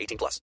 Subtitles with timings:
[0.00, 0.40] 18 plus.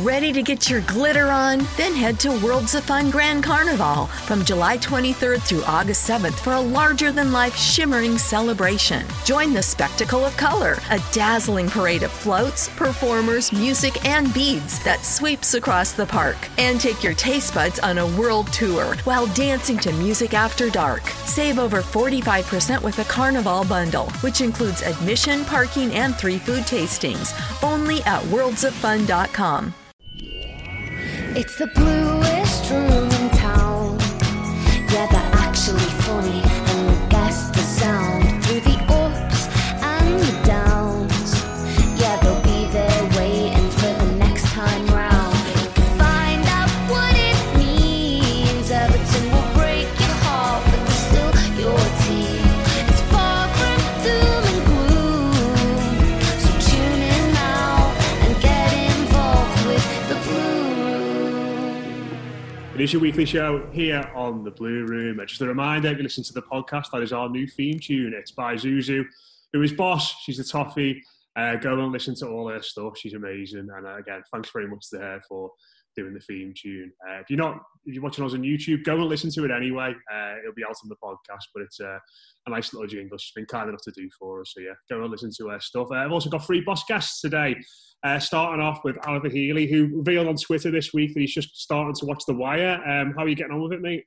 [0.00, 1.66] Ready to get your glitter on?
[1.76, 6.54] Then head to Worlds of Fun Grand Carnival from July 23rd through August 7th for
[6.54, 9.04] a larger than life shimmering celebration.
[9.26, 15.04] Join the spectacle of color, a dazzling parade of floats, performers, music, and beads that
[15.04, 16.38] sweeps across the park.
[16.56, 21.02] And take your taste buds on a world tour while dancing to music after dark.
[21.26, 27.34] Save over 45% with a Carnival bundle, which includes admission, parking, and three food tastings.
[27.62, 29.61] Only at worldsoffun.com.
[31.34, 33.98] It's the bluest room in town.
[34.92, 36.42] Yeah, they're actually funny,
[62.82, 65.20] is your weekly show here on the Blue Room.
[65.20, 67.78] And just a reminder, if you listen to the podcast, that is our new theme
[67.78, 68.12] tune.
[68.12, 69.04] It's by Zuzu,
[69.52, 70.12] who is boss.
[70.24, 71.00] She's the toffee.
[71.36, 72.98] Uh, go and listen to all her stuff.
[72.98, 73.68] She's amazing.
[73.72, 75.52] And uh, again, thanks very much to her for
[75.96, 76.90] doing the theme tune.
[77.08, 77.54] Uh, if you're not,
[77.86, 79.94] if you're watching us on YouTube, go and listen to it anyway.
[80.12, 81.98] Uh, it'll be out on the podcast, but it's uh,
[82.48, 83.16] a nice little jingle.
[83.16, 84.54] She's been kind enough to do for us.
[84.56, 85.86] So yeah, go and listen to her stuff.
[85.92, 87.54] Uh, I've also got three boss guests today.
[88.04, 91.56] Uh, starting off with Oliver Healy, who revealed on Twitter this week that he's just
[91.56, 92.82] starting to watch The Wire.
[92.84, 94.06] Um, how are you getting on with it, mate?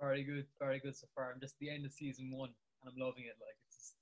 [0.00, 1.32] Very good, very good so far.
[1.32, 2.50] I'm just at the end of season one,
[2.82, 3.34] and I'm loving it.
[3.40, 3.94] Like it's just,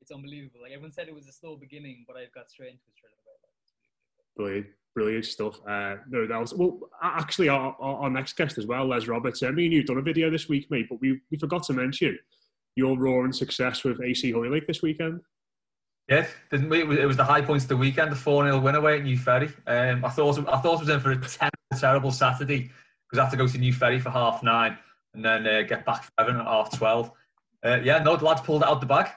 [0.00, 0.60] it's unbelievable.
[0.62, 3.12] Like everyone said, it was a slow beginning, but I've got straight into it straight
[3.22, 3.36] away.
[3.42, 4.64] Like, it's really good.
[4.64, 5.60] Brilliant, brilliant stuff.
[5.68, 6.78] Uh, no, that was well.
[7.02, 9.42] Actually, our, our, our next guest as well, Les Roberts.
[9.42, 12.18] I mean, you've done a video this week, mate, but we, we forgot to mention
[12.76, 15.20] your roaring success with AC Hoylake this weekend.
[16.12, 16.82] Yeah, didn't we?
[17.00, 19.16] It was, the high points of the weekend, the 4 0 win away at New
[19.16, 19.48] Ferry.
[19.66, 21.50] Um, I thought I thought it was in for a terrible,
[21.80, 22.70] terrible Saturday
[23.08, 24.76] because I had to go to New Ferry for half nine
[25.14, 27.10] and then uh, get back for Everton at half 12.
[27.64, 29.08] Uh, yeah, no, the lads pulled it out the bag.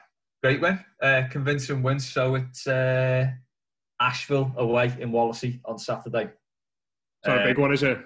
[0.41, 1.99] Great win, uh, convincing win.
[1.99, 3.27] So it's uh,
[3.99, 6.29] Asheville away in Wallasey on Saturday.
[7.25, 7.99] So a Uh, big one, is it?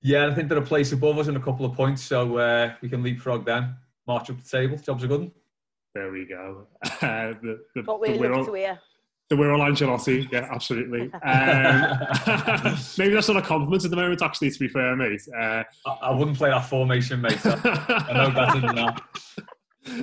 [0.00, 2.72] Yeah, I think they're a place above us in a couple of points, so uh,
[2.80, 4.78] we can leapfrog them, march up the table.
[4.78, 5.32] Job's a good one.
[5.94, 6.66] There we go.
[7.02, 8.78] Uh, the, the, What we the love Wirral- to hear.
[9.28, 11.10] The Wirral Ancelotti, yeah, absolutely.
[11.22, 15.20] Um, maybe that's not a compliment at the moment, actually, to be fair, mate.
[15.36, 17.44] Uh, I, I wouldn't play that formation, mate.
[17.44, 19.02] I, I know better than that.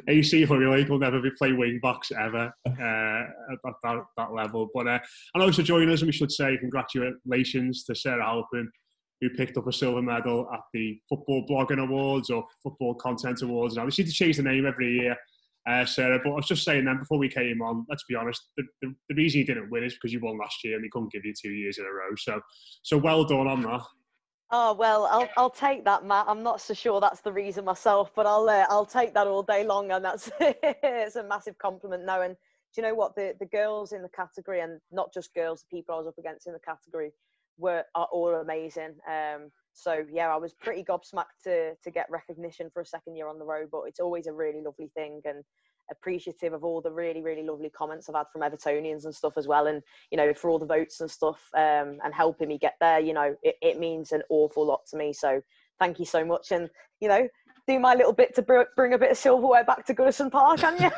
[0.07, 4.69] AC Hoylake will never be play wing backs ever uh, at that, that, that level.
[4.73, 4.99] But uh,
[5.33, 8.69] and also joining us, and we should say congratulations to Sarah Halpin,
[9.21, 13.75] who picked up a silver medal at the Football Blogging Awards or Football Content Awards.
[13.75, 15.15] Now they seem to change the name every year,
[15.67, 16.19] uh, Sarah.
[16.23, 18.93] But I was just saying then before we came on, let's be honest, the, the,
[19.09, 21.25] the reason you didn't win is because you won last year and they couldn't give
[21.25, 22.15] you two years in a row.
[22.17, 22.41] So
[22.83, 23.81] so well done on that.
[24.53, 26.25] Oh well, I'll I'll take that, Matt.
[26.27, 29.43] I'm not so sure that's the reason myself, but I'll uh, I'll take that all
[29.43, 32.05] day long, and that's it's a massive compliment.
[32.05, 35.33] No, and do you know what the the girls in the category, and not just
[35.33, 37.13] girls, the people I was up against in the category,
[37.57, 38.95] were are all amazing.
[39.09, 43.27] Um, so yeah, I was pretty gobsmacked to to get recognition for a second year
[43.27, 45.43] on the road, but it's always a really lovely thing, and
[45.91, 49.47] appreciative of all the really, really lovely comments I've had from Evertonians and stuff as
[49.47, 49.67] well.
[49.67, 52.99] And, you know, for all the votes and stuff um, and helping me get there,
[52.99, 55.13] you know, it, it means an awful lot to me.
[55.13, 55.41] So
[55.79, 56.51] thank you so much.
[56.51, 56.69] And,
[56.99, 57.27] you know,
[57.67, 60.59] do my little bit to br- bring a bit of silverware back to Goodison Park,
[60.59, 60.91] can you?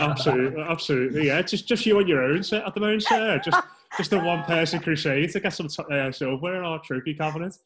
[0.00, 1.26] absolutely, absolutely.
[1.26, 3.40] Yeah, just just you on your own set at the moment, sir.
[3.44, 3.60] Just
[3.96, 7.56] just a one person crusade to get some t- uh, silverware in our trophy cabinet.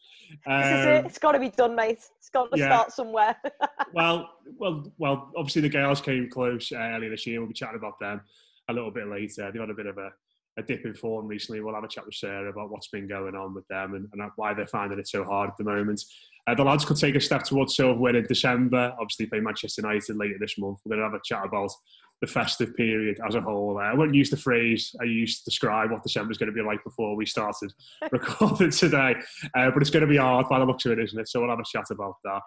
[0.46, 0.96] this is it.
[0.96, 2.00] Um, It's got to be done, mate.
[2.18, 2.66] It's got to yeah.
[2.66, 3.36] start somewhere.
[3.94, 5.32] well, well, well.
[5.36, 7.40] Obviously, the girls came close uh, earlier this year.
[7.40, 8.20] We'll be chatting about them
[8.68, 9.50] a little bit later.
[9.50, 10.10] They've had a bit of a,
[10.58, 11.60] a dip in form recently.
[11.60, 14.30] We'll have a chat with Sarah about what's been going on with them and, and
[14.36, 16.02] why they're finding it so hard at the moment.
[16.46, 18.94] Uh, the lads could take a step towards silverware in December.
[18.98, 20.78] Obviously, play Manchester United later this month.
[20.84, 21.70] We're going to have a chat about
[22.20, 23.78] the festive period as a whole.
[23.78, 26.62] I won't use the phrase I used to describe what December is going to be
[26.62, 27.72] like before we started
[28.12, 29.14] recording today,
[29.56, 31.28] uh, but it's going to be hard by the looks of it, isn't it?
[31.28, 32.42] So we'll have a chat about that.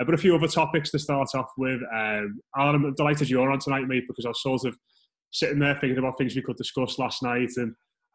[0.00, 1.80] Uh, but a few other topics to start off with.
[1.94, 4.76] Um, Alan, I'm delighted you're on tonight, mate, because I was sort of
[5.30, 7.74] sitting there thinking about things we could discuss last night, and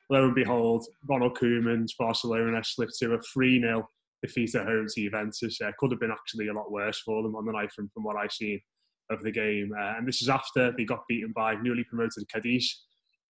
[0.09, 3.89] lo and behold, Ronald Koeman's Barcelona slipped to a 3 0
[4.21, 5.59] defeat at home to Juventus.
[5.61, 8.03] Uh, could have been actually a lot worse for them on the night from, from
[8.03, 8.59] what I've seen
[9.09, 9.71] of the game.
[9.77, 12.83] Uh, and this is after they got beaten by newly promoted Cadiz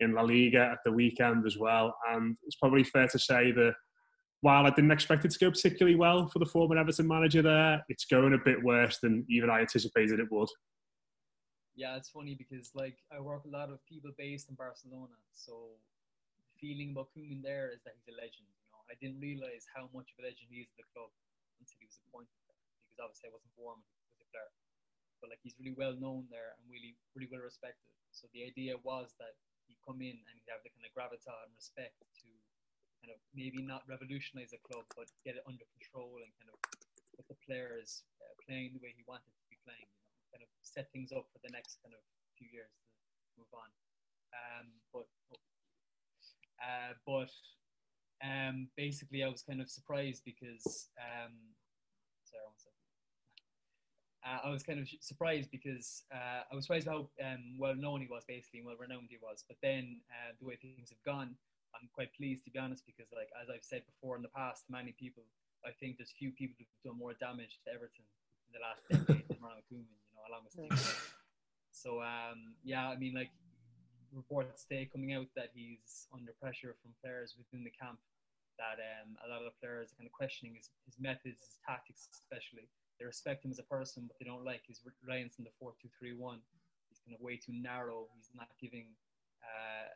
[0.00, 1.94] in La Liga at the weekend as well.
[2.10, 3.74] And it's probably fair to say that
[4.40, 7.82] while I didn't expect it to go particularly well for the former Everton manager there,
[7.88, 10.48] it's going a bit worse than even I anticipated it would.
[11.74, 15.76] Yeah, it's funny because like I work a lot of people based in Barcelona, so
[16.40, 18.48] the feeling about Koeman there is that he's a legend.
[18.48, 21.12] You know, I didn't realize how much of a legend he is at the club
[21.60, 22.32] until he was appointed
[22.96, 23.76] because obviously I wasn't born
[24.16, 24.52] with a player.
[25.26, 27.90] But like he's really well known there and really, really well respected.
[28.14, 29.34] So the idea was that
[29.66, 32.30] he'd come in and he'd have the kind of gravitas and respect to
[33.02, 36.62] kind of maybe not revolutionize the club, but get it under control and kind of
[37.18, 39.90] get the players uh, playing the way he wanted to be playing.
[39.90, 42.02] You know, kind of set things up for the next kind of
[42.38, 43.66] few years to move on.
[44.30, 45.10] Um, but
[46.62, 47.34] uh, but
[48.22, 51.34] um, basically, I was kind of surprised because um,
[52.22, 52.65] sorry, one.
[54.26, 58.00] Uh, I was kind of surprised because uh, I was surprised how um, well known
[58.00, 59.44] he was, basically, and well renowned he was.
[59.46, 61.38] But then uh, the way things have gone,
[61.78, 64.64] I'm quite pleased to be honest, because like as I've said before in the past,
[64.68, 65.22] many people,
[65.62, 69.30] I think there's few people who've done more damage to Everton in the last decade
[69.30, 70.58] than Ronald Koeman, you know, along with.
[70.58, 71.14] Bruce.
[71.70, 73.30] So um, yeah, I mean, like
[74.10, 78.02] reports today coming out that he's under pressure from players within the camp.
[78.58, 82.08] That um, a lot of players are kind of questioning his, his methods, his tactics,
[82.10, 82.66] especially.
[82.98, 86.40] They respect him as a person, but they don't like his reliance on the four-two-three-one.
[86.88, 88.08] He's kind of way too narrow.
[88.16, 88.88] He's not giving
[89.44, 89.92] uh,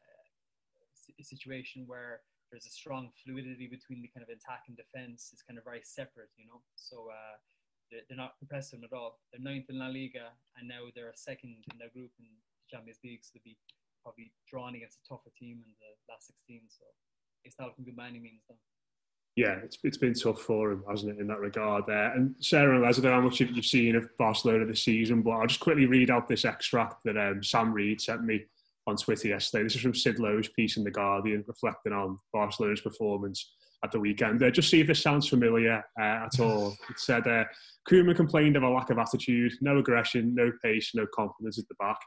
[1.19, 2.21] a situation where
[2.51, 5.31] there's a strong fluidity between the kind of attack and defense.
[5.33, 6.61] It's kind of very separate, you know.
[6.75, 7.39] So uh,
[7.89, 9.23] they're, they're not impressive at all.
[9.31, 12.37] They're ninth in La Liga, and now they're second in their group in the
[12.69, 13.23] Champions League.
[13.23, 13.59] So they'll be
[14.03, 16.67] probably drawn against a tougher team in the last 16.
[16.69, 16.85] So
[17.47, 18.61] it's not looking good by any means, though.
[19.37, 22.13] Yeah, it's, it's been tough for him, hasn't it, in that regard there.
[22.13, 25.23] And Sarah and Les, I don't know how much you've seen of Barcelona this season,
[25.23, 28.45] but I'll just quickly read out this extract that um, Sam Reed sent me
[28.87, 29.65] on Twitter yesterday.
[29.65, 33.53] This is from Sid Lowe's piece in The Guardian, reflecting on Barcelona's performance
[33.85, 34.43] at the weekend.
[34.43, 36.77] Uh, just see if this sounds familiar uh, at all.
[36.91, 37.45] It said, uh,
[37.87, 41.99] complained of a lack of attitude, no aggression, no pace, no confidence at the back.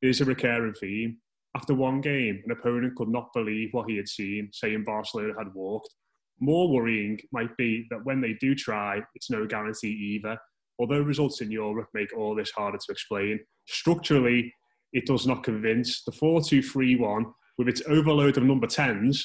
[0.00, 1.18] It is a recurring theme.
[1.56, 5.52] After one game, an opponent could not believe what he had seen, saying Barcelona had
[5.54, 5.92] walked.
[6.40, 10.38] More worrying might be that when they do try, it's no guarantee either.
[10.78, 14.52] Although results in Europe make all this harder to explain, structurally,
[14.92, 16.04] it does not convince.
[16.04, 17.26] The 4 2 3 1,
[17.58, 19.22] with its overload of number 10s,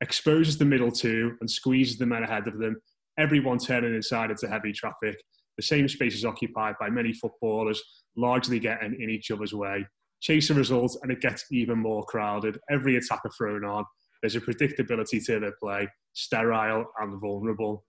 [0.00, 2.76] exposes the middle two and squeezes the men ahead of them,
[3.18, 5.16] everyone turning inside into heavy traffic.
[5.56, 7.82] The same space is occupied by many footballers,
[8.16, 9.86] largely getting in each other's way.
[10.20, 12.58] Chase a result, and it gets even more crowded.
[12.70, 13.84] Every attacker thrown on.
[14.22, 17.84] There's a predictability to their play, sterile and vulnerable.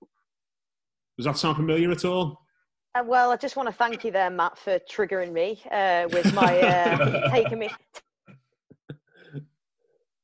[1.18, 2.42] Does that sound familiar at all?
[2.94, 6.34] Uh, well, I just want to thank you there, Matt, for triggering me uh, with
[6.34, 7.70] my uh, taking me.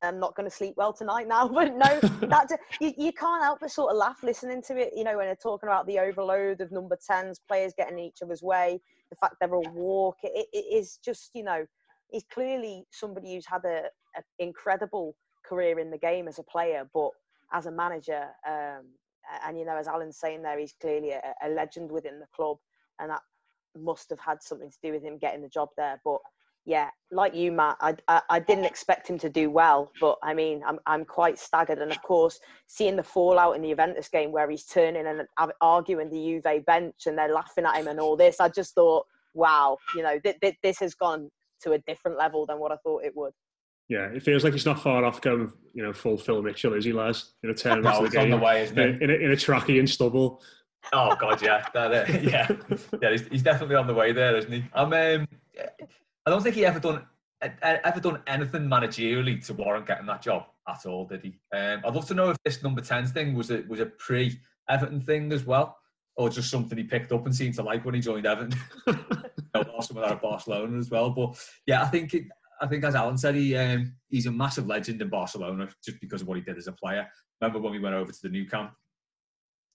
[0.02, 2.50] I'm not going to sleep well tonight now, but no, that
[2.82, 4.92] you, you can't help but sort of laugh listening to it.
[4.94, 8.18] You know, when they're talking about the overload of number tens, players getting in each
[8.22, 11.66] other's way, the fact they're all walk, it, it is just you know,
[12.12, 13.84] he's clearly somebody who's had a,
[14.18, 17.12] a incredible career in the game as a player, but
[17.54, 18.84] as a manager, um,
[19.46, 22.58] and you know, as Alan's saying there, he's clearly a, a legend within the club,
[23.00, 23.22] and that
[23.78, 26.00] must have had something to do with him getting the job there.
[26.04, 26.20] But
[26.66, 30.34] yeah, like you, Matt, I, I, I didn't expect him to do well, but I
[30.34, 31.80] mean, I'm, I'm quite staggered.
[31.80, 35.28] And of course, seeing the fallout in the Juventus game where he's turning and
[35.60, 39.06] arguing the Juve bench and they're laughing at him and all this, I just thought,
[39.34, 41.30] wow, you know, th- th- this has gone
[41.64, 43.34] to a different level than what I thought it would.
[43.94, 46.84] Yeah, it feels like he's not far off going, you know, full Phil Mitchell, is
[46.84, 47.34] he, Les?
[47.44, 49.04] You know, turning No, the game the way, isn't it?
[49.04, 50.42] in, in, a, in a trackie and stubble.
[50.92, 52.48] Oh God, yeah, that, uh, yeah,
[53.00, 53.12] yeah.
[53.12, 54.66] He's, he's definitely on the way there, isn't he?
[54.74, 54.92] I'm.
[54.92, 55.28] Um,
[56.26, 57.06] I don't think he ever done
[57.62, 61.40] ever done anything managerially to warrant getting that job at all, did he?
[61.56, 64.40] Um, I'd love to know if this number 10 thing was a was a pre
[64.70, 65.78] Everton thing as well,
[66.16, 68.58] or just something he picked up and seemed to like when he joined Everton.
[68.88, 68.96] you
[69.54, 71.10] know, or some of that Barcelona as well.
[71.12, 72.26] But yeah, I think it,
[72.64, 76.22] I think as Alan said, he um, he's a massive legend in Barcelona just because
[76.22, 77.06] of what he did as a player.
[77.42, 78.72] Remember when we went over to the Nou Camp?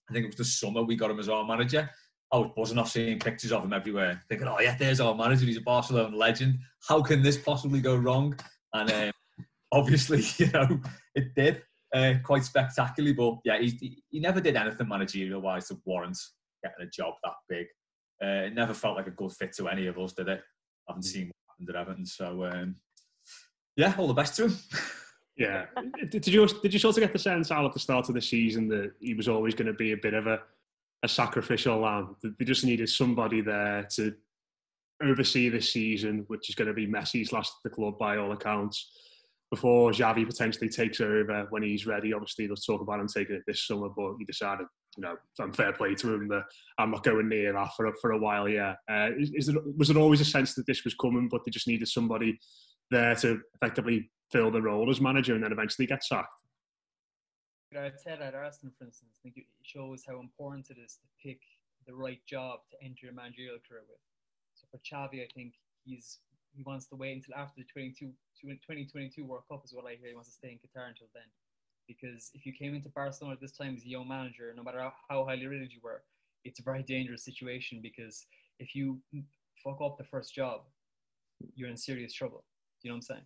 [0.09, 1.87] I think it was the summer we got him as our manager.
[2.33, 5.45] I was buzzing off seeing pictures of him everywhere, thinking, "Oh yeah, there's our manager.
[5.45, 6.57] He's a Barcelona legend.
[6.87, 8.35] How can this possibly go wrong?"
[8.73, 9.11] And um,
[9.71, 10.79] obviously, you know,
[11.13, 11.61] it did
[11.93, 13.13] uh, quite spectacularly.
[13.13, 16.17] But yeah, he, he never did anything managerial wise to warrant
[16.63, 17.67] getting a job that big.
[18.21, 20.41] Uh, it never felt like a good fit to any of us, did it?
[20.87, 22.75] I haven't seen what happened at Everton, so um,
[23.75, 24.57] yeah, all the best to him.
[25.37, 25.67] Yeah.
[26.09, 28.21] did you did you sort of get the sense Al at the start of the
[28.21, 30.41] season that he was always going to be a bit of a,
[31.01, 32.17] a sacrificial lamb?
[32.21, 34.13] They just needed somebody there to
[35.01, 38.33] oversee this season, which is going to be Messi's last at the club by all
[38.33, 38.91] accounts.
[39.49, 43.43] Before Xavi potentially takes over when he's ready, obviously they'll talk about him taking it
[43.47, 44.67] this summer, but he decided,
[44.99, 46.43] you know, I'm fair play to him that
[46.77, 48.49] I'm not going near that for for a while.
[48.49, 51.45] Yeah, uh, is, is there, was there always a sense that this was coming, but
[51.45, 52.37] they just needed somebody
[52.91, 56.27] there to effectively fill the role as manager and then eventually get sacked?
[57.77, 61.07] I'd say at Arsenal, for instance, I think it shows how important it is to
[61.23, 61.39] pick
[61.87, 64.01] the right job to enter your managerial career with.
[64.55, 65.53] So for Xavi, I think
[65.85, 66.19] he's
[66.51, 70.09] he wants to wait until after the 22, 2022 World Cup is what I hear.
[70.09, 71.29] He wants to stay in Qatar until then.
[71.89, 74.79] Because if you came into Barcelona at this time as a young manager, no matter
[74.79, 76.03] how, how highly rated you were,
[76.45, 78.25] it's a very dangerous situation because
[78.59, 78.99] if you
[79.63, 80.61] fuck up the first job,
[81.55, 82.43] you're in serious trouble.
[82.81, 83.25] Do you know what I'm saying?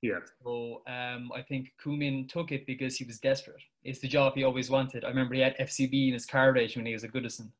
[0.00, 0.20] Yeah.
[0.42, 3.62] So um, I think Koeman took it because he was desperate.
[3.84, 5.04] It's the job he always wanted.
[5.04, 7.50] I remember he had FCB in his card age when he was at Goodison.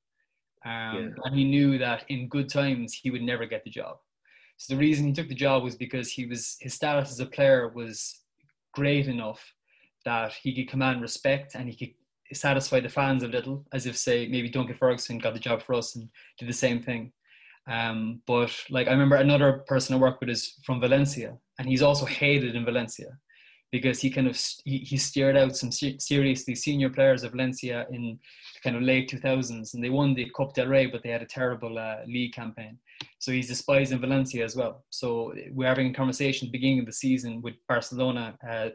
[0.64, 3.98] Um, And he knew that in good times he would never get the job.
[4.56, 7.26] So the reason he took the job was because he was his status as a
[7.26, 8.20] player was
[8.74, 9.54] great enough
[10.08, 11.94] that he could command respect and he could
[12.32, 15.74] satisfy the fans a little, as if say maybe Duncan Ferguson got the job for
[15.74, 17.12] us and did the same thing.
[17.70, 21.82] Um, but like I remember another person I worked with is from Valencia, and he's
[21.82, 23.10] also hated in Valencia
[23.70, 27.86] because he kind of he, he steered out some se- seriously senior players of Valencia
[27.90, 28.18] in
[28.64, 31.26] kind of late 2000s, and they won the Copa del Rey, but they had a
[31.26, 32.78] terrible uh, league campaign.
[33.18, 34.84] So he's despised in Valencia as well.
[34.88, 38.70] So we're having a conversation at the beginning of the season with Barcelona uh,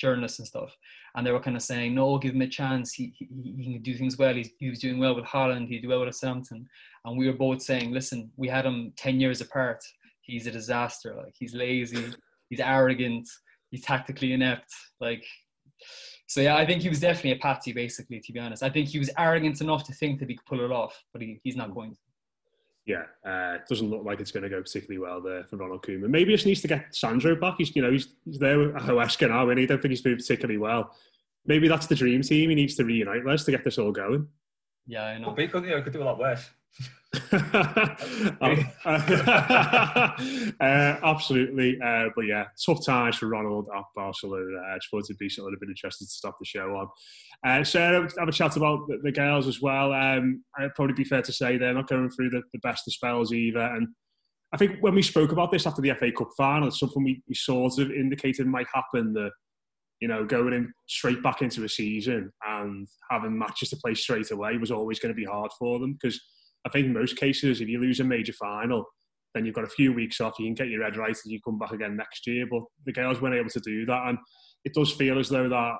[0.00, 0.76] journalists and stuff,
[1.14, 2.92] and they were kind of saying, "No, give him a chance.
[2.92, 3.28] He he,
[3.58, 4.34] he can do things well.
[4.34, 5.68] He's, he was doing well with Holland.
[5.68, 6.66] He did well with Southampton."
[7.04, 9.82] And we were both saying, "Listen, we had him ten years apart.
[10.22, 11.14] He's a disaster.
[11.16, 12.12] Like he's lazy.
[12.48, 13.28] He's arrogant.
[13.70, 14.72] He's tactically inept.
[15.00, 15.24] Like."
[16.26, 18.20] So yeah, I think he was definitely a patsy, basically.
[18.20, 20.64] To be honest, I think he was arrogant enough to think that he could pull
[20.64, 21.74] it off, but he, he's not hmm.
[21.74, 21.98] going to.
[22.90, 25.84] Yeah, uh, it doesn't look like it's going to go particularly well there for Ronald
[25.84, 26.08] Koeman.
[26.08, 27.54] Maybe he just needs to get Sandro back.
[27.58, 30.16] He's, you know, he's, he's there with Huesca now, and I don't think he's doing
[30.16, 30.92] particularly well.
[31.46, 32.50] Maybe that's the dream team.
[32.50, 34.26] He needs to reunite us to get this all going.
[34.88, 35.28] Yeah, I know.
[35.28, 35.80] Well, couldn't you?
[35.82, 36.50] Could do a lot worse.
[38.42, 40.10] Um, uh,
[40.60, 41.78] absolutely.
[41.80, 44.60] Uh, but yeah, tough times for Ronald at Barcelona.
[44.64, 46.88] I thought it'd be something I'd been interested to stop the show on.
[47.44, 49.92] Uh, Sarah, have a chat about the, the girls as well.
[49.92, 52.92] Um, I'd probably be fair to say they're not going through the, the best of
[52.92, 53.60] spells either.
[53.60, 53.88] And
[54.52, 57.22] I think when we spoke about this after the FA Cup final, it's something we,
[57.28, 59.30] we sort of indicated might happen that,
[60.00, 64.30] you know, going in straight back into a season and having matches to play straight
[64.30, 66.20] away was always going to be hard for them because
[66.66, 68.84] I think in most cases, if you lose a major final,
[69.34, 70.38] then you've got a few weeks off.
[70.38, 72.46] You can get your head right and you come back again next year.
[72.50, 74.18] But the girls weren't able to do that, and
[74.64, 75.76] it does feel as though that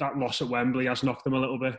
[0.00, 1.76] that loss at Wembley has knocked them a little bit.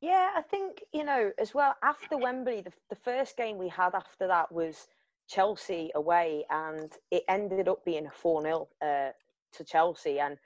[0.00, 3.94] Yeah, I think, you know, as well, after Wembley, the, the first game we had
[3.94, 4.88] after that was
[5.28, 9.10] Chelsea away, and it ended up being a 4 0 uh,
[9.52, 10.18] to Chelsea.
[10.18, 10.36] And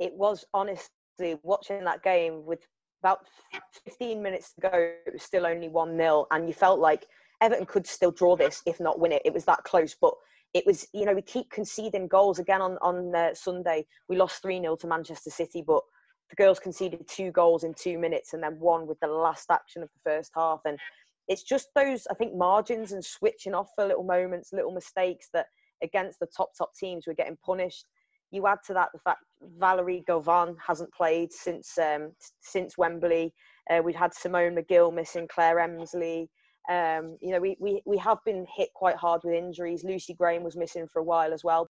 [0.00, 2.66] it was honestly watching that game with
[3.02, 3.26] about
[3.84, 7.06] 15 minutes to go, it was still only 1 0, and you felt like
[7.40, 9.22] Everton could still draw this, if not win it.
[9.24, 10.14] It was that close, but
[10.54, 13.86] it was, you know, we keep conceding goals again on, on uh, Sunday.
[14.08, 15.82] We lost 3 0 to Manchester City, but
[16.30, 19.82] the girls conceded two goals in two minutes and then one with the last action
[19.82, 20.60] of the first half.
[20.64, 20.78] And
[21.28, 25.46] it's just those, I think, margins and switching off for little moments, little mistakes that
[25.82, 27.84] against the top, top teams we're getting punished.
[28.30, 29.20] You add to that the fact
[29.58, 33.32] Valérie Gauvin hasn't played since um, since Wembley.
[33.70, 36.28] Uh, we've had Simone Magill missing, Claire Emslie.
[36.68, 39.84] Um, you know, we, we, we have been hit quite hard with injuries.
[39.84, 41.68] Lucy Graham was missing for a while as well.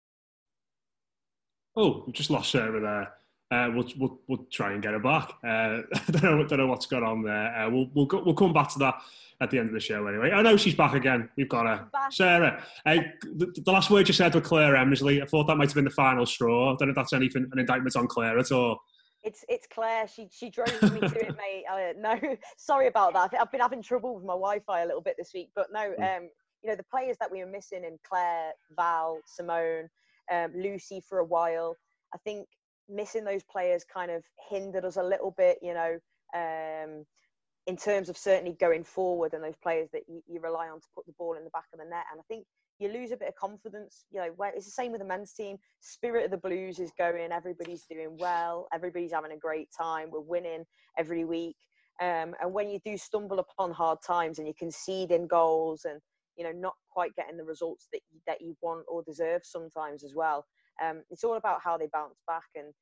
[1.75, 3.13] Oh, we just lost Sarah there.
[3.53, 5.29] Uh, we'll, we'll, we'll try and get her back.
[5.43, 7.55] Uh, I don't know, don't know what's going on there.
[7.55, 8.95] Uh, we'll, we'll, go, we'll come back to that
[9.41, 10.31] at the end of the show anyway.
[10.31, 11.29] I know she's back again.
[11.35, 11.87] We've got her.
[12.09, 15.69] Sarah, uh, the, the, last word you said with Claire Emslie, I thought that might
[15.69, 16.73] have been the final straw.
[16.73, 18.79] I don't know if that's anything, an indictment on Claire at all.
[19.21, 20.05] It's it's Claire.
[20.07, 21.63] She she drove me to it, mate.
[21.71, 22.19] Uh, no,
[22.57, 23.33] sorry about that.
[23.39, 25.93] I've been having trouble with my Wi-Fi a little bit this week, but no.
[25.97, 26.03] Hmm.
[26.03, 26.29] Um,
[26.61, 29.89] you know the players that we were missing in Claire, Val, Simone,
[30.31, 31.75] um, Lucy for a while.
[32.13, 32.47] I think
[32.89, 35.57] missing those players kind of hindered us a little bit.
[35.61, 35.99] You know,
[36.35, 37.05] um,
[37.67, 40.87] in terms of certainly going forward and those players that you, you rely on to
[40.95, 42.05] put the ball in the back of the net.
[42.11, 42.45] And I think
[42.79, 44.05] you lose a bit of confidence.
[44.11, 45.57] You know, it's the same with the men's team.
[45.79, 47.31] Spirit of the Blues is going.
[47.31, 48.67] Everybody's doing well.
[48.73, 50.09] Everybody's having a great time.
[50.11, 50.65] We're winning
[50.97, 51.55] every week.
[52.01, 56.01] Um, and when you do stumble upon hard times and you concede in goals and
[56.35, 60.15] you know not quite getting the results that that you want or deserve sometimes as
[60.15, 60.43] well,
[60.81, 62.43] um, it's all about how they bounce back.
[62.55, 62.73] And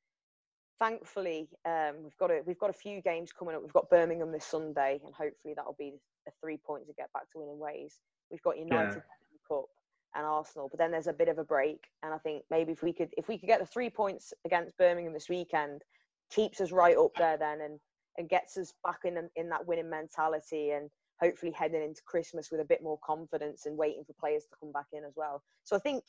[0.78, 3.62] thankfully, um, we've got a we've got a few games coming up.
[3.62, 5.94] We've got Birmingham this Sunday, and hopefully that'll be
[6.28, 7.96] a three point to get back to winning ways.
[8.30, 9.02] We've got United Yeah.
[9.48, 9.66] Cup
[10.14, 11.84] and Arsenal, but then there's a bit of a break.
[12.02, 14.76] And I think maybe if we could if we could get the three points against
[14.76, 15.82] Birmingham this weekend,
[16.30, 17.80] keeps us right up there then, and
[18.18, 22.60] and gets us back in in that winning mentality, and hopefully heading into Christmas with
[22.60, 25.42] a bit more confidence and waiting for players to come back in as well.
[25.64, 26.02] So I think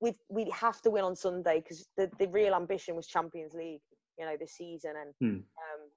[0.00, 3.80] we we have to win on Sunday because the, the real ambition was Champions League,
[4.18, 4.92] you know, this season.
[5.00, 5.36] And Hmm.
[5.36, 5.88] um,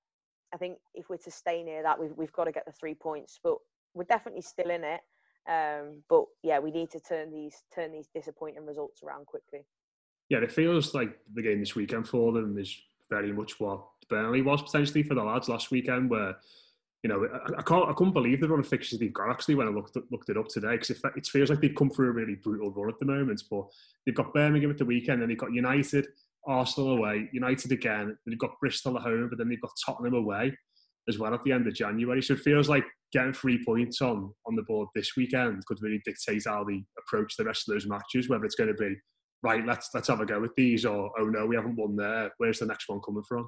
[0.54, 2.96] I think if we're to stay near that, we've we've got to get the three
[2.96, 3.40] points.
[3.44, 3.58] But
[3.94, 5.02] we're definitely still in it.
[5.50, 9.66] Um, but yeah, we need to turn these turn these disappointing results around quickly.
[10.30, 12.78] Yeah, it feels like the game this weekend for them is
[13.10, 16.36] very much what Burnley was potentially for the lads last weekend, where
[17.08, 19.56] you know I, I can't I couldn't believe the run of fixtures they've got actually
[19.56, 22.10] when I looked looked it up today because it, it feels like they've come through
[22.10, 23.42] a really brutal run at the moment.
[23.50, 23.66] But
[24.06, 26.08] they've got Birmingham at the weekend, and they've got United,
[26.46, 30.16] Arsenal away, United again, then they've got Bristol at home, but then they've got Tottenham
[30.16, 30.56] away
[31.08, 32.22] as well at the end of January.
[32.22, 36.02] So it feels like getting three points on on the board this weekend could really
[36.04, 38.96] dictate how they approach the rest of those matches, whether it's going to be
[39.44, 42.32] right, let's let's have a go with these, or oh no, we haven't won there.
[42.38, 43.48] Where's the next one coming from?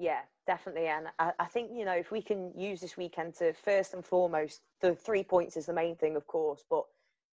[0.00, 0.86] Yeah, definitely.
[0.86, 4.02] And I, I think, you know, if we can use this weekend to first and
[4.02, 6.84] foremost, the three points is the main thing, of course, but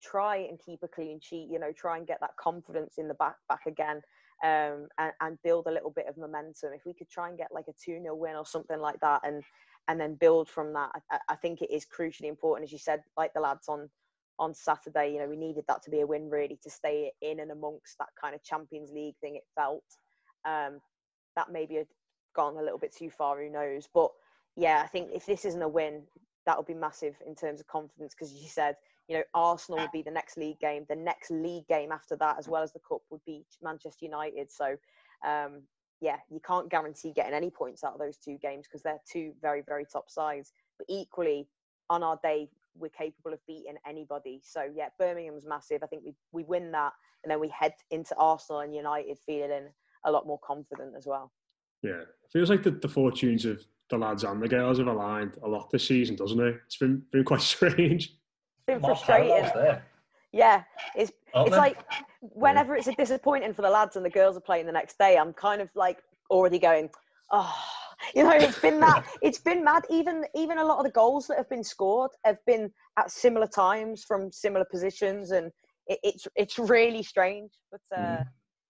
[0.02, 3.14] try and keep a clean sheet, you know, try and get that confidence in the
[3.14, 4.02] back back again
[4.44, 6.74] um, and, and build a little bit of momentum.
[6.74, 9.22] If we could try and get like a 2 0 win or something like that
[9.24, 9.44] and
[9.88, 13.04] and then build from that, I, I think it is crucially important, as you said,
[13.16, 13.92] like the lads on
[14.40, 17.42] on Saturday, you know, we needed that to be a win really to stay in
[17.42, 19.36] and amongst that kind of Champions League thing.
[19.36, 19.84] It felt
[20.46, 20.80] um,
[21.36, 21.88] that maybe had
[22.36, 23.42] gone a little bit too far.
[23.42, 23.88] Who knows?
[23.94, 24.12] But
[24.56, 26.04] yeah, I think if this isn't a win,
[26.46, 28.76] that would be massive in terms of confidence because you said,
[29.08, 30.86] you know, Arsenal would be the next league game.
[30.88, 34.52] The next league game after that, as well as the cup, would be Manchester United.
[34.52, 34.76] So
[35.26, 35.62] um,
[36.02, 39.34] yeah, you can't guarantee getting any points out of those two games because they're two
[39.42, 40.54] very, very top sides.
[40.78, 41.48] But equally,
[41.90, 44.42] on our day, we're capable of beating anybody.
[44.44, 45.82] So yeah, Birmingham's massive.
[45.84, 46.94] I think we we win that,
[47.24, 49.70] and then we head into Arsenal and United feeling
[50.04, 51.32] a lot more confident as well.
[51.82, 55.38] Yeah, it feels like the, the fortunes of the lads and the girls have aligned
[55.44, 56.56] a lot this season, doesn't it?
[56.66, 58.06] It's been been quite strange.
[58.06, 59.46] It's been frustrating.
[60.32, 60.64] Yeah,
[60.96, 61.66] it's Aren't it's there?
[61.66, 61.78] like
[62.22, 65.18] whenever it's a disappointing for the lads and the girls are playing the next day,
[65.18, 66.90] I'm kind of like already going,
[67.32, 67.56] oh,
[68.14, 69.84] you know, it's been that, it's been mad.
[69.90, 73.48] Even even a lot of the goals that have been scored have been at similar
[73.48, 75.52] times from similar positions, and
[75.88, 77.52] it, it's it's really strange.
[77.72, 78.26] But uh, Mhm.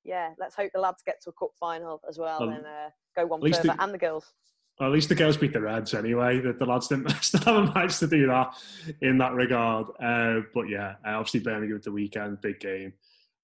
[0.05, 2.89] Yeah, let's hope the lads get to a cup final as well Um, and uh,
[3.15, 4.31] go one further, the- and the girls.
[4.79, 6.41] Well, at least the girls beat the Reds anyway.
[6.41, 8.53] The, the lads didn't still haven't managed to do that
[9.01, 9.87] in that regard.
[10.03, 12.91] Uh, but yeah, uh, obviously Birmingham at the weekend, big game,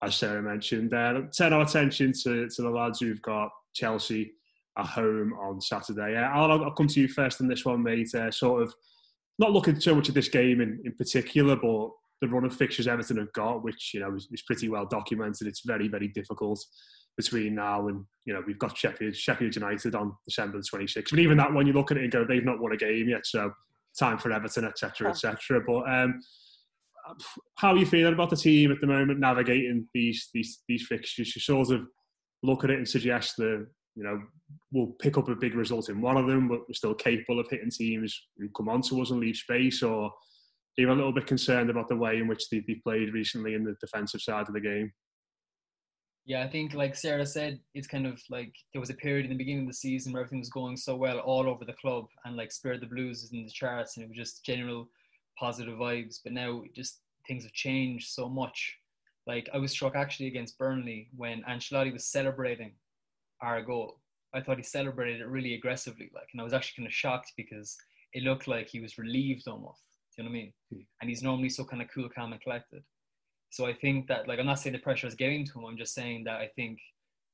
[0.02, 0.94] as Sarah mentioned.
[0.94, 4.34] Uh, turn our attention to, to the lads who've got Chelsea
[4.78, 6.18] at home on Saturday.
[6.18, 8.14] Uh, I'll, I'll come to you first on this one, mate.
[8.14, 8.74] Uh, sort of
[9.40, 12.88] not looking so much at this game in, in particular, but the run of fixtures
[12.88, 15.48] Everton have got, which you know is, is pretty well documented.
[15.48, 16.64] It's very, very difficult
[17.18, 21.10] between now and you know we've got Sheffield Sheffield United on December the 26th.
[21.10, 23.10] But even that, one, you look at it and go, they've not won a game
[23.10, 23.52] yet, so
[24.00, 25.62] time for Everton, etc., etc.
[25.66, 26.22] But um,
[27.56, 31.36] how are you feeling about the team at the moment, navigating these these these fixtures?
[31.36, 31.88] You sort of
[32.44, 34.22] look at it and suggest that you know
[34.72, 37.50] we'll pick up a big result in one of them, but we're still capable of
[37.50, 40.12] hitting teams who come on to us and leave space, or
[40.78, 43.56] are you a little bit concerned about the way in which they, they played recently
[43.56, 44.92] in the defensive side of the game?
[46.26, 49.32] Yeah, I think like Sarah said, it's kind of like there was a period in
[49.32, 52.06] the beginning of the season where everything was going so well all over the club
[52.26, 54.88] and like Spirit of the Blues is in the charts and it was just general
[55.38, 56.20] positive vibes.
[56.24, 58.78] But now just things have changed so much.
[59.28, 62.74] Like I was struck actually against Burnley when Ancelotti was celebrating
[63.42, 64.00] our goal.
[64.34, 67.34] I thought he celebrated it really aggressively, like, and I was actually kind of shocked
[67.36, 67.76] because
[68.14, 69.82] it looked like he was relieved almost.
[70.16, 70.54] Do you know what I mean?
[70.72, 70.82] Hmm.
[71.02, 72.84] And he's normally so kind of cool, calm, and collected.
[73.50, 75.66] So I think that, like, I'm not saying the pressure is getting to him.
[75.66, 76.80] I'm just saying that I think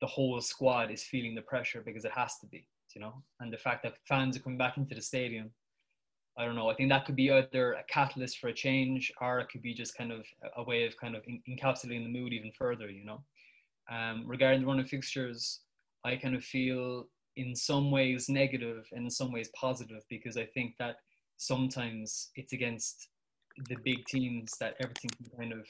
[0.02, 3.24] the whole squad is feeling the pressure because it has to be, you know.
[3.40, 5.52] And the fact that fans are coming back into the stadium,
[6.38, 6.70] I don't know.
[6.70, 9.74] I think that could be either a catalyst for a change, or it could be
[9.74, 13.06] just kind of a way of kind of en- encapsulating the mood even further, you
[13.06, 13.24] know.
[13.90, 15.62] Um, regarding the run of fixtures,
[16.04, 20.46] I kind of feel in some ways negative and in some ways positive because I
[20.46, 20.98] think that
[21.38, 23.10] sometimes it's against
[23.69, 25.65] the big teams that everything can kind of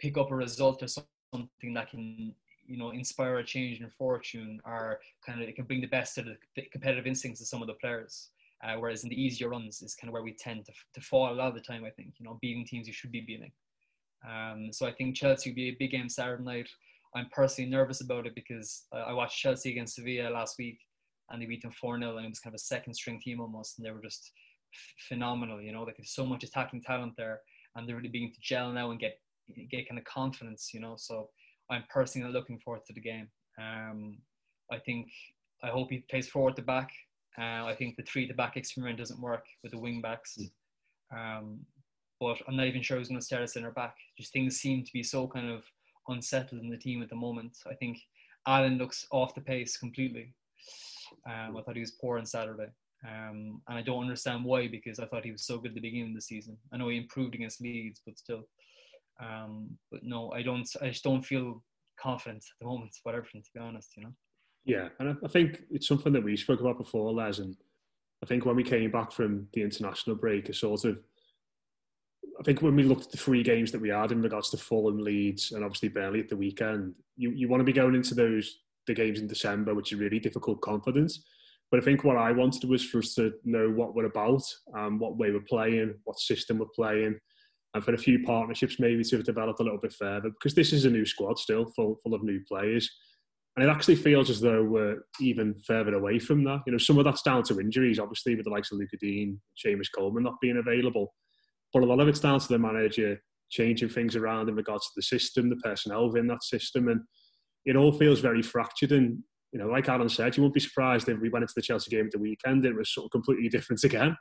[0.00, 2.34] pick up a result or something that can
[2.66, 6.18] you know inspire a change in fortune or kind of it can bring the best
[6.18, 8.30] of the competitive instincts of some of the players.
[8.62, 11.32] Uh, whereas in the easier runs is kind of where we tend to, to fall
[11.32, 13.52] a lot of the time i think you know beating teams you should be beating.
[14.28, 16.68] Um, so i think chelsea will be a big game saturday night.
[17.14, 20.78] I'm personally nervous about it because I, watched chelsea against sevilla last week
[21.30, 23.78] and they beat them 4-0 and it was kind of a second string team almost
[23.78, 24.30] and they were just
[25.08, 27.40] phenomenal you know like there's so much attacking talent there
[27.74, 29.18] and they're really beginning to gel now and get
[29.70, 30.94] get kind of confidence, you know.
[30.96, 31.28] So
[31.70, 33.28] I'm personally looking forward to the game.
[33.58, 34.18] Um,
[34.70, 35.08] I think
[35.62, 36.90] I hope he plays forward to back.
[37.38, 40.38] Uh, I think the three to back experiment doesn't work with the wing backs.
[41.16, 41.60] Um,
[42.20, 43.96] but I'm not even sure who's going to start at centre back.
[44.18, 45.64] Just things seem to be so kind of
[46.08, 47.56] unsettled in the team at the moment.
[47.68, 47.98] I think
[48.46, 50.34] Allan looks off the pace completely.
[51.26, 52.68] Um, I thought he was poor on Saturday.
[53.06, 55.80] Um, and I don't understand why because I thought he was so good at the
[55.80, 56.58] beginning of the season.
[56.72, 58.42] I know he improved against Leeds, but still.
[59.22, 60.68] Um, but no, I don't.
[60.82, 61.62] I just don't feel
[61.98, 63.42] confident at the moment about everything.
[63.42, 64.12] To be honest, you know.
[64.64, 67.56] Yeah, and I, think it's something that we spoke about before, Les, and
[68.22, 70.98] I think when we came back from the international break, a sort of,
[72.38, 74.58] I think when we looked at the three games that we had in regards to
[74.58, 78.14] Fulham, Leeds, and obviously Burnley at the weekend, you, you want to be going into
[78.14, 81.24] those the games in December, which is really difficult confidence.
[81.70, 84.42] But I think what I wanted was for us to know what we're about,
[84.76, 87.18] um, what way we're playing, what system we're playing,
[87.74, 90.72] and for a few partnerships maybe to have developed a little bit further because this
[90.72, 92.90] is a new squad still, full full of new players.
[93.56, 96.60] And it actually feels as though we're even further away from that.
[96.66, 99.38] You know, some of that's down to injuries, obviously, with the likes of Luca Digne,
[99.56, 101.12] Seamus Coleman not being available.
[101.72, 104.92] But a lot of it's down to the manager changing things around in regards to
[104.96, 106.88] the system, the personnel within that system.
[106.88, 107.00] And
[107.64, 108.92] it all feels very fractured.
[108.92, 109.22] And,
[109.52, 111.90] you know, like Alan said, you won't be surprised if we went into the Chelsea
[111.90, 114.16] game at the weekend, it was sort of completely different again.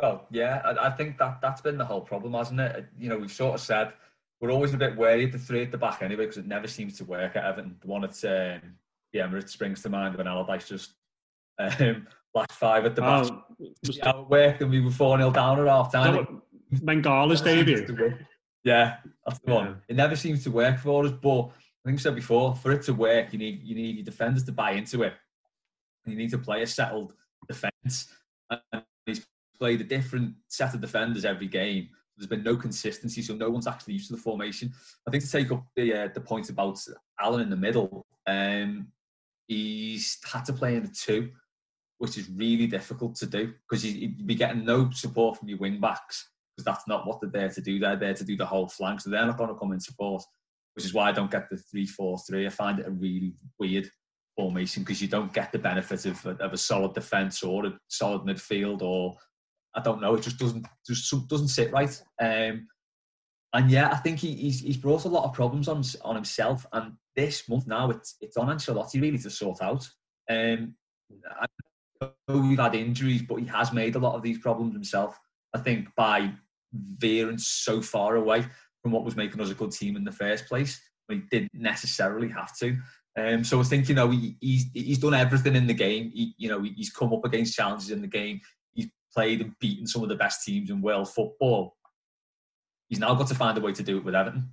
[0.00, 2.86] Well, yeah, I, I think that that's been the whole problem, hasn't it?
[2.98, 3.92] You know, we've sort of said
[4.40, 6.66] we're always a bit wary of the three at the back anyway because it never
[6.66, 7.76] seems to work at Everton.
[7.80, 8.74] The one at um,
[9.12, 10.94] the Emirates springs to mind when Allardyce just
[11.58, 13.26] um, last five at the back.
[13.30, 13.42] Oh,
[14.02, 16.40] how it worked and we were 4 0 down at half time.
[16.82, 17.86] Mangala's debut.
[18.64, 19.82] Yeah, that's the one.
[19.88, 21.50] It never seems to work for us, but
[21.84, 24.44] I think I said before, for it to work, you need you need your defenders
[24.44, 25.14] to buy into it.
[26.06, 27.14] You need to play a settled
[27.48, 28.08] defence.
[28.50, 29.26] And he's
[29.58, 31.88] played a different set of defenders every game.
[32.16, 34.72] There's been no consistency, so no one's actually used to the formation.
[35.06, 36.78] I think to take up the uh, the point about
[37.18, 38.88] Allan in the middle, um,
[39.46, 41.30] he's had to play in the two,
[41.96, 45.80] which is really difficult to do because you'd be getting no support from your wing
[45.80, 47.78] backs because that's not what they're there to do.
[47.78, 50.22] They're there to do the whole flank, so they're not going to come in support.
[50.74, 52.46] Which is why I don't get the three-four-three.
[52.46, 53.90] I find it a really weird
[54.36, 58.22] formation because you don't get the benefit of, of a solid defence or a solid
[58.22, 59.16] midfield or
[59.74, 60.14] I don't know.
[60.14, 62.02] It just doesn't just doesn't sit right.
[62.20, 62.66] Um,
[63.52, 66.66] and yeah, I think he, he's he's brought a lot of problems on on himself.
[66.72, 69.88] And this month now, it's it's on Ancelotti really to sort out.
[70.28, 70.74] Um,
[71.40, 71.46] I
[72.00, 75.18] know we've had injuries, but he has made a lot of these problems himself.
[75.54, 76.32] I think by
[76.72, 78.46] veering so far away
[78.82, 82.28] from what was making us a good team in the first place, We didn't necessarily
[82.28, 82.78] have to.
[83.18, 86.10] Um, so I think you know he, he's he's done everything in the game.
[86.14, 88.40] He, you know he's come up against challenges in the game.
[88.72, 91.76] He's played and beaten some of the best teams in world football.
[92.88, 94.50] He's now got to find a way to do it with Everton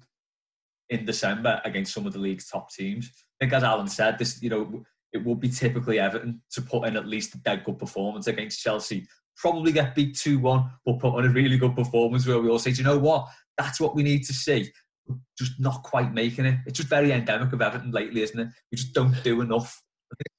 [0.89, 3.11] in December against some of the league's top teams.
[3.39, 6.87] I think, as Alan said, this you know it will be typically Everton to put
[6.87, 9.07] in at least a dead good performance against Chelsea.
[9.37, 12.59] Probably get beat two one, but put on a really good performance where we all
[12.59, 13.27] say, Do you know what?
[13.57, 14.71] That's what we need to see.
[15.07, 16.59] We're just not quite making it.
[16.65, 18.47] It's just very endemic of Everton lately, isn't it?
[18.71, 19.81] We just don't do enough.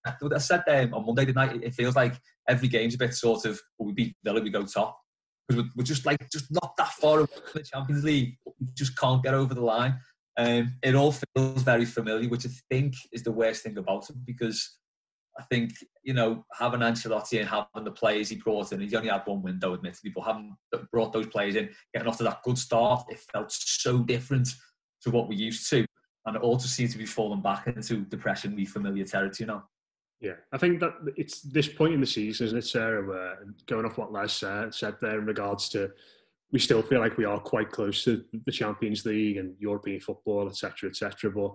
[0.07, 2.15] I said um, on Monday night, it feels like
[2.49, 4.99] every game's a bit sort of, well, we beat Villa, we go top.
[5.47, 8.37] Because we're, we're, just like, just not that far away from the Champions League.
[8.47, 9.99] We just can't get over the line.
[10.39, 14.17] Um, it all feels very familiar, which I think is the worst thing about it
[14.25, 14.79] because
[15.39, 15.73] I think,
[16.03, 19.43] you know, having Ancelotti and having the players he brought in, he's only had one
[19.43, 20.57] window, admittedly, but having
[20.91, 24.49] brought those players in, getting off to that good start, it felt so different
[25.03, 25.87] to what we used to.
[26.27, 29.65] And it all just seems to be falling back into depression, familiar territory now.
[30.21, 33.87] Yeah, I think that it's this point in the season, isn't it, Sarah, where going
[33.87, 35.93] off what Les said, said there in regards to
[36.51, 40.49] we still feel like we are quite close to the Champions League and European football,
[40.49, 41.31] etc., etc.
[41.31, 41.53] But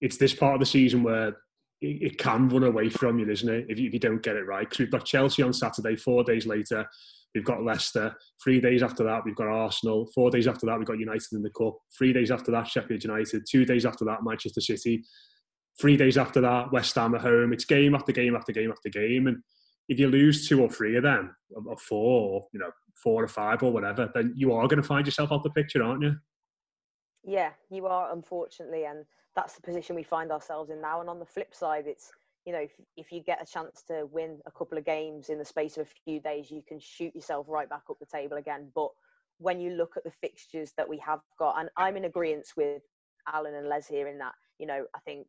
[0.00, 1.36] it's this part of the season where
[1.80, 4.46] it, can run away from you, isn't it, if you, if you don't get it
[4.46, 4.68] right?
[4.68, 6.86] Because we've got Chelsea on Saturday, four days later,
[7.34, 8.14] we've got Leicester.
[8.42, 10.10] Three days after that, we've got Arsenal.
[10.14, 11.76] Four days after that, we've got United in the Cup.
[11.96, 13.44] Three days after that, Sheffield United.
[13.48, 15.04] Two days after that, Manchester City.
[15.80, 17.52] Three days after that, West Ham at home.
[17.52, 19.26] It's game after game after game after game.
[19.26, 19.38] And
[19.88, 21.36] if you lose two or three of them,
[21.66, 22.70] or four, or you know,
[23.02, 25.82] four or five or whatever, then you are going to find yourself out the picture,
[25.82, 26.16] aren't you?
[27.22, 29.04] Yeah, you are, unfortunately, and
[29.36, 31.00] that's the position we find ourselves in now.
[31.00, 32.10] And on the flip side, it's
[32.46, 35.38] you know, if, if you get a chance to win a couple of games in
[35.38, 38.36] the space of a few days, you can shoot yourself right back up the table
[38.36, 38.70] again.
[38.72, 38.90] But
[39.38, 42.82] when you look at the fixtures that we have got, and I'm in agreement with
[43.32, 45.26] Alan and Les here in that, you know, I think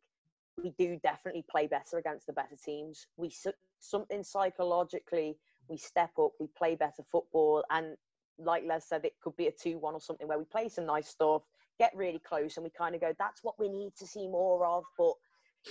[0.62, 3.06] we do definitely play better against the better teams.
[3.16, 3.32] We
[3.80, 5.36] something psychologically
[5.68, 7.96] we step up, we play better football, and
[8.38, 11.08] like Les said, it could be a two-one or something where we play some nice
[11.08, 11.42] stuff,
[11.78, 14.64] get really close, and we kind of go, "That's what we need to see more
[14.66, 15.14] of." But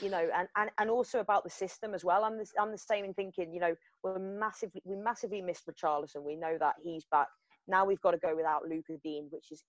[0.01, 2.23] you know, and, and, and also about the system as well.
[2.23, 6.23] I'm the, I'm the same in thinking, you know, we're massively we massively missed Richarlison.
[6.23, 7.27] We know that he's back.
[7.67, 9.63] Now we've got to go without Lucas Digne, which is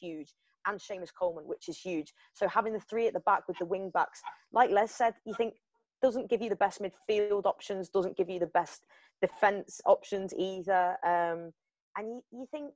[0.00, 0.32] huge,
[0.66, 2.12] and Seamus Coleman, which is huge.
[2.34, 4.20] So having the three at the back with the wing backs,
[4.52, 5.54] like Les said, you think
[6.02, 8.84] doesn't give you the best midfield options, doesn't give you the best
[9.22, 10.96] defence options either.
[11.04, 11.52] Um,
[11.96, 12.72] and you, you think,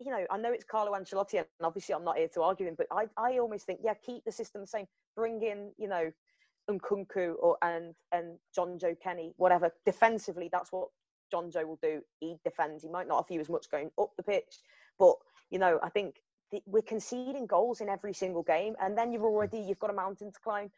[0.00, 2.74] you know, I know it's Carlo Ancelotti, and obviously I'm not here to argue him,
[2.76, 4.86] but I, I almost think, yeah, keep the system the same.
[5.16, 6.10] Bring in, you know,
[6.70, 9.70] Nkounkou or and and Jonjoe Kenny, whatever.
[9.84, 10.88] Defensively, that's what
[11.32, 12.00] Jonjoe will do.
[12.20, 12.82] He defends.
[12.82, 14.60] He might not have you as much going up the pitch,
[14.98, 15.14] but
[15.50, 16.16] you know, I think
[16.66, 20.32] we're conceding goals in every single game, and then you've already you've got a mountain
[20.32, 20.70] to climb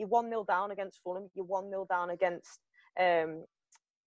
[0.00, 1.30] you're one 0 down against Fulham.
[1.34, 2.58] You're one 0 down against,
[2.98, 3.44] um,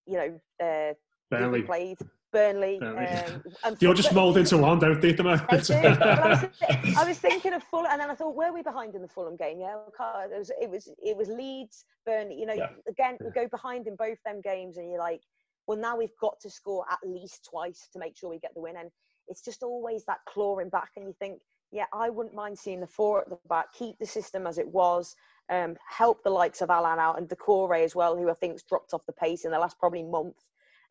[0.07, 0.93] you know, uh,
[1.29, 1.61] Burnley.
[1.61, 1.99] Played
[2.33, 2.81] Burnley.
[2.81, 5.45] Um, You're just mould into one, don't you, at the moment?
[5.49, 6.45] I, do, I, was,
[6.97, 9.37] I, was, thinking of Fulham, and then I thought, were we behind in the Fulham
[9.37, 9.59] game?
[9.61, 10.51] Yeah, it was.
[10.61, 10.89] It was.
[11.01, 12.37] It was Leeds, Burnley.
[12.37, 12.69] You know, yeah.
[12.89, 15.21] again, we go behind in both them games, and you're like,
[15.67, 18.61] well, now we've got to score at least twice to make sure we get the
[18.61, 18.75] win.
[18.77, 18.89] And
[19.29, 21.39] it's just always that clawing back, and you think,
[21.71, 24.67] yeah, I wouldn't mind seeing the four at the back, keep the system as it
[24.67, 25.15] was
[25.49, 28.93] um, help the likes of Alan out and Doucouré as well, who I think's dropped
[28.93, 30.37] off the pace in the last probably month.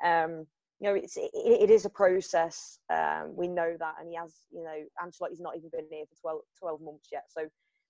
[0.04, 0.46] Um,
[0.82, 2.80] you know, it's, it, it is a process.
[2.92, 6.20] Um, we know that, and he has, you know, Ancelotti's not even been here for
[6.20, 7.46] 12, 12 months yet, so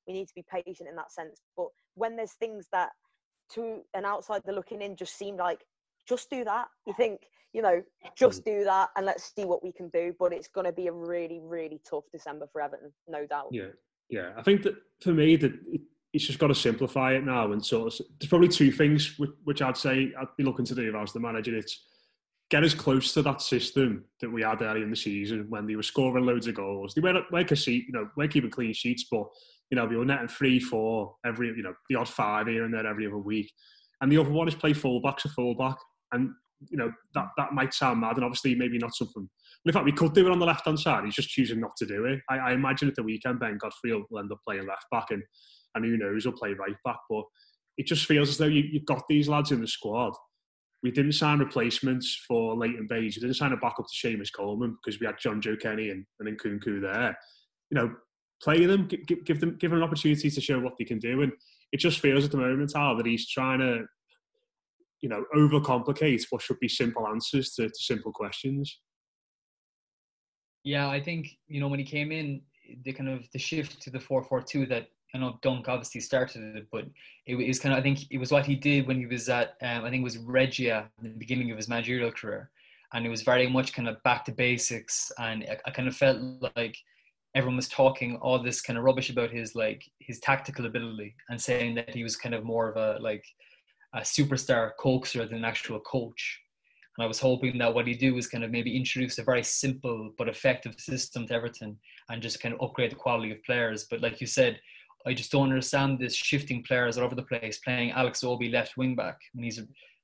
[0.06, 1.40] we need to be patient in that sense.
[1.56, 2.90] But when there's things that,
[3.54, 5.60] to an outsider looking in, just seem like
[6.06, 6.66] just do that.
[6.86, 7.20] You think,
[7.54, 7.82] you know,
[8.14, 10.14] just do that, and let's see what we can do.
[10.18, 13.48] But it's going to be a really, really tough December for Everton, no doubt.
[13.52, 13.68] Yeah,
[14.10, 14.32] yeah.
[14.36, 15.52] I think that for me, that
[16.12, 18.06] he's just got to simplify it now and sort of.
[18.20, 21.00] There's probably two things which, which I'd say I'd be looking to do if I
[21.00, 21.56] was the manager.
[21.56, 21.86] It's
[22.52, 25.74] get as close to that system that we had early in the season when they
[25.74, 26.92] were scoring loads of goals.
[26.94, 29.24] They weren't like a sheet, you know, we're keeping clean sheets, but
[29.70, 32.74] you know, we were netting three, four every, you know, the odd five here and
[32.74, 33.50] there every other week.
[34.02, 35.76] And the other one is play fullback to fullback.
[36.12, 36.30] And
[36.70, 39.28] you know that that might sound mad, and obviously maybe not something.
[39.64, 41.04] In fact, we could do it on the left hand side.
[41.04, 42.20] He's just choosing not to do it.
[42.28, 45.22] I, I imagine at the weekend Ben Godfrey will end up playing left back, and
[45.74, 46.98] and who knows, he'll play right back.
[47.08, 47.24] But
[47.78, 50.12] it just feels as though you, you've got these lads in the squad.
[50.82, 53.16] We didn't sign replacements for Leighton Baines.
[53.16, 56.38] We didn't sign a backup to Seamus Coleman because we had Jonjoe Kenny and, and
[56.38, 57.16] Nkounkou there.
[57.70, 57.94] You know,
[58.42, 61.22] play them, give, give them, give them an opportunity to show what they can do.
[61.22, 61.32] And
[61.70, 63.84] it just feels at the moment, Al, that he's trying to,
[65.00, 68.80] you know, overcomplicate what should be simple answers to, to simple questions.
[70.64, 72.42] Yeah, I think you know when he came in,
[72.84, 76.00] the kind of the shift to the four four two that I know Dunk obviously
[76.00, 76.86] started it, but
[77.26, 79.56] it was kind of I think it was what he did when he was at
[79.62, 82.50] um, I think it was Regia in the beginning of his managerial career,
[82.92, 85.96] and it was very much kind of back to basics, and I, I kind of
[85.96, 86.18] felt
[86.56, 86.76] like
[87.34, 91.40] everyone was talking all this kind of rubbish about his like his tactical ability and
[91.40, 93.24] saying that he was kind of more of a like
[93.94, 96.40] a superstar coaxer than an actual coach.
[96.96, 99.42] And I was hoping that what he'd do was kind of maybe introduce a very
[99.42, 101.78] simple but effective system to Everton
[102.10, 103.86] and just kind of upgrade the quality of players.
[103.90, 104.60] But like you said,
[105.06, 108.76] I just don't understand this shifting players all over the place, playing Alex Iwobi left
[108.76, 109.60] wing back when he's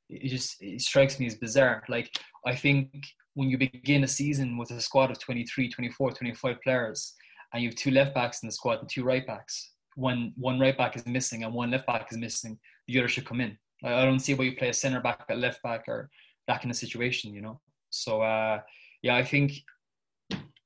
[0.09, 1.85] it just it strikes me as bizarre.
[1.89, 2.11] Like
[2.47, 7.15] I think when you begin a season with a squad of 23, 24, 25 players
[7.53, 9.73] and you have two left backs in the squad and two right backs.
[9.95, 13.27] When one right back is missing and one left back is missing, the other should
[13.27, 13.57] come in.
[13.85, 16.11] I don't see why you play a centre back at left back or
[16.47, 17.61] that kind of situation, you know.
[17.91, 18.61] So uh,
[19.03, 19.53] yeah, I think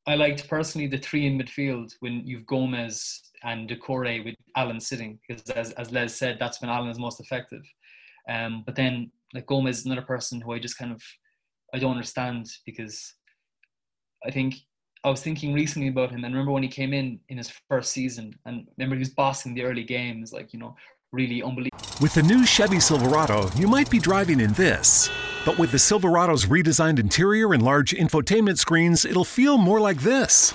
[0.06, 5.18] I liked personally the three in midfield when you've Gomes and Doucouré with Alan sitting
[5.26, 7.62] because as as Les said, that's when Alan is most effective.
[8.28, 11.02] Um, but then like Gomes is another person who I just kind of
[11.72, 13.14] I don't understand because
[14.26, 14.56] I think
[15.04, 17.92] I was thinking recently about him and remember when he came in in his first
[17.92, 20.74] season and remember he was bossing the early games like you know
[21.12, 21.78] really unbelievable.
[22.00, 25.10] With the new Chevy Silverado, you might be driving in this.
[25.44, 30.54] But with the Silverado's redesigned interior and large infotainment screens, it'll feel more like this.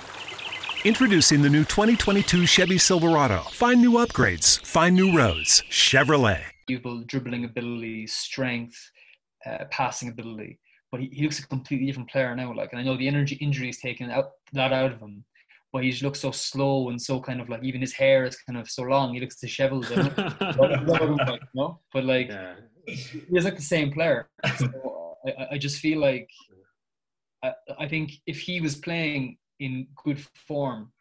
[0.86, 3.40] Introducing the new 2022 Chevy Silverado.
[3.52, 5.62] Find new upgrades, find new roads.
[5.70, 6.42] Chevrolet.
[6.68, 8.92] Dribbling ability, strength,
[9.46, 10.58] uh, passing ability.
[10.90, 12.54] But he, he looks a completely different player now.
[12.56, 15.26] Like, and I know the energy injuries taken out that out of him
[15.74, 18.38] but he just looks so slow and so kind of like even his hair is
[18.38, 19.14] kind of so long.
[19.14, 19.90] He looks disheveled.
[19.90, 19.98] you
[21.54, 21.80] know?
[21.94, 22.56] But like Yeah.
[22.88, 24.30] he's like the same player.
[24.58, 26.30] So I, I just feel like
[27.44, 30.92] I, I think if he was playing in good form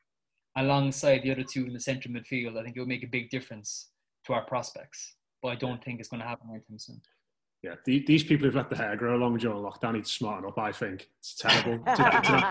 [0.56, 3.30] alongside the other two in the central midfield, I think it would make a big
[3.30, 3.90] difference
[4.26, 5.14] to our prospects.
[5.42, 7.00] But I don't think it's going to happen anytime soon.
[7.62, 10.46] Yeah, the, these people who've let the hair grow long during lockdown need to smarten
[10.46, 10.58] up.
[10.58, 11.82] I think it's terrible.
[11.86, 12.44] It's, it's, an,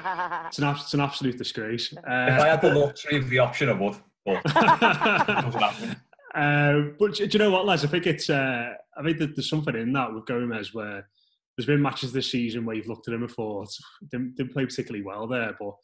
[0.47, 1.93] it's, an, it's an absolute disgrace.
[1.93, 3.95] If I had the luxury of the option, I would.
[4.25, 4.41] But.
[6.35, 7.85] Uh, but do you know what, Les?
[7.85, 8.29] I think it's.
[8.29, 11.07] Uh, I think that there's something in that with Gomes where
[11.55, 13.69] there's been matches this season where you've looked at him and thought
[14.11, 15.75] didn't, didn't play particularly well there, but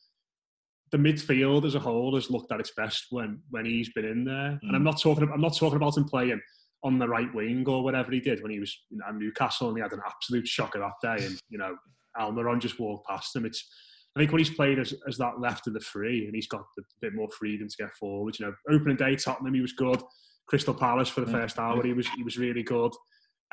[0.91, 4.25] the midfield as a whole has looked at its best when when he's been in
[4.25, 4.59] there.
[4.61, 4.85] And I'm Mm.
[4.85, 5.31] not talking.
[5.33, 6.41] I'm not talking about him playing
[6.83, 9.69] on the right wing or whatever he did when he was you know, at Newcastle
[9.69, 11.25] and he had an absolute shocker that day.
[11.25, 11.75] And you know,
[12.19, 13.45] Almiron just walked past him.
[13.45, 13.67] It's.
[14.13, 16.59] I think when he's played as, as that left of the three and he's got
[16.77, 18.37] a bit more freedom to get forward.
[18.37, 20.01] You know, opening day Tottenham he was good.
[20.47, 21.39] Crystal Palace for the Yeah.
[21.39, 22.91] first hour he was he was really good.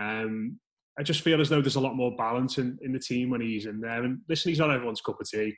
[0.01, 0.59] Um,
[0.99, 3.41] I just feel as though there's a lot more balance in, in the team when
[3.41, 4.03] he's in there.
[4.03, 5.55] And listen, he's not everyone's cup of tea.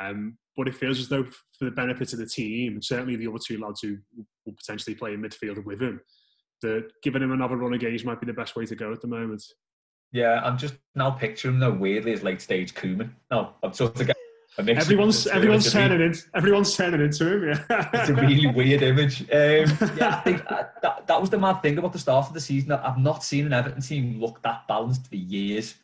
[0.00, 3.26] Um, but it feels as though for the benefit of the team, and certainly the
[3.28, 3.96] other two lads who
[4.44, 6.00] will potentially play in midfield with him,
[6.62, 9.00] that giving him another run of games might be the best way to go at
[9.00, 9.42] the moment.
[10.12, 13.10] Yeah, I'm just now picturing though weirdly as late stage Koeman.
[13.30, 14.14] No, I'm sort of getting.
[14.58, 17.60] Everyone's everyone's turning really- in, everyone's turning into him.
[17.68, 19.20] Yeah, It's a really weird image.
[19.22, 19.28] Um,
[19.98, 22.72] yeah, I think that, that was the mad thing about the start of the season.
[22.72, 25.74] I've not seen an Everton team look that balanced for years.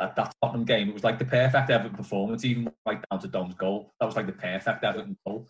[0.00, 3.26] At that Tottenham game, it was like the perfect Everton performance, even right down to
[3.26, 3.90] Dom's goal.
[3.98, 5.48] That was like the perfect Everton goal,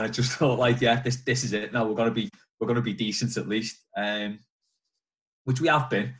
[0.00, 1.72] and it just thought like, yeah, this this is it.
[1.72, 4.38] Now we're gonna be we're gonna be decent at least, um,
[5.44, 6.14] which we have been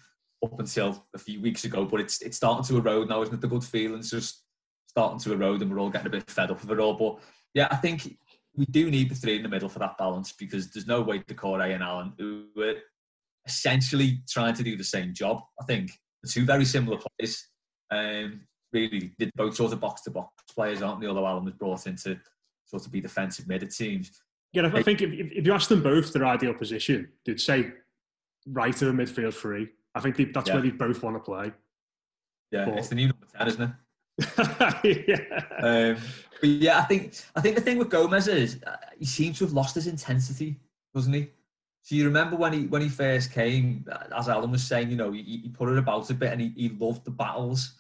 [0.45, 1.85] up until a few weeks ago.
[1.85, 3.41] But it's it's starting to erode now, isn't it?
[3.41, 4.45] The good feelings just
[4.87, 6.95] starting to erode, and we're all getting a bit fed up of it all.
[6.95, 7.19] But
[7.55, 8.17] yeah, I think
[8.55, 11.21] we do need the three in the middle for that balance because there's no way
[11.21, 12.77] Doucouré and Allan, who were
[13.47, 15.41] essentially trying to do the same job.
[15.61, 17.47] I think the two very similar players.
[17.93, 21.07] Um, really, did both sort of box to box players, aren't they?
[21.07, 22.19] Although Allan was brought in to
[22.71, 24.23] sort of be defensive mid, it seems.
[24.53, 24.71] yeah.
[24.73, 27.73] I think if, if you ask them both their ideal position, they'd say
[28.47, 29.69] right of the midfield three.
[29.95, 30.55] I think they, that's Yeah.
[30.55, 31.53] where they both want to play.
[32.53, 33.71] Yeah, But- it's the new number ten, isn't it?
[35.09, 35.57] yeah.
[35.67, 35.97] Um,
[36.41, 39.45] but yeah, I think I think the thing with Gomes is uh, he seems to
[39.45, 40.57] have lost his intensity,
[40.95, 41.31] doesn't he?
[41.83, 44.97] So you remember when he when he first came, uh, as Alan was saying, you
[44.97, 47.80] know, he, he put it about a bit and he, he loved the battles.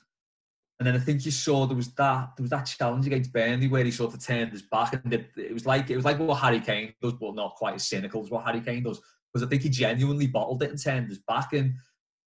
[0.80, 3.68] And then I think you saw there was that there was that challenge against Burnley
[3.68, 6.36] where he sort of turned his back and it was like it was like what
[6.36, 8.98] Harry Kane does, but not quite as cynical as what Harry Kane does.
[9.30, 11.52] Because I think he genuinely bottled it and turned his back.
[11.52, 11.74] And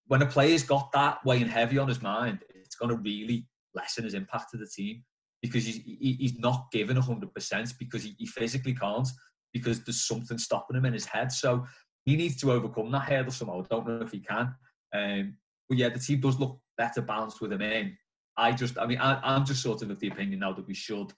[0.06, 4.04] when a player's got that weighing heavy on his mind, it's going to really lessen
[4.04, 5.02] his impact to the team
[5.42, 9.08] because he's, he, he's not given 100% because he, he physically can't
[9.52, 11.32] because there's something stopping him in his head.
[11.32, 11.66] So
[12.04, 13.60] he needs to overcome that hurdle somehow.
[13.60, 14.54] I don't know if he can.
[14.94, 15.36] Um,
[15.68, 17.96] but yeah, the team does look better balanced with him in.
[18.36, 20.74] I just, I mean, I, I'm just sort of of the opinion now that we
[20.74, 21.12] should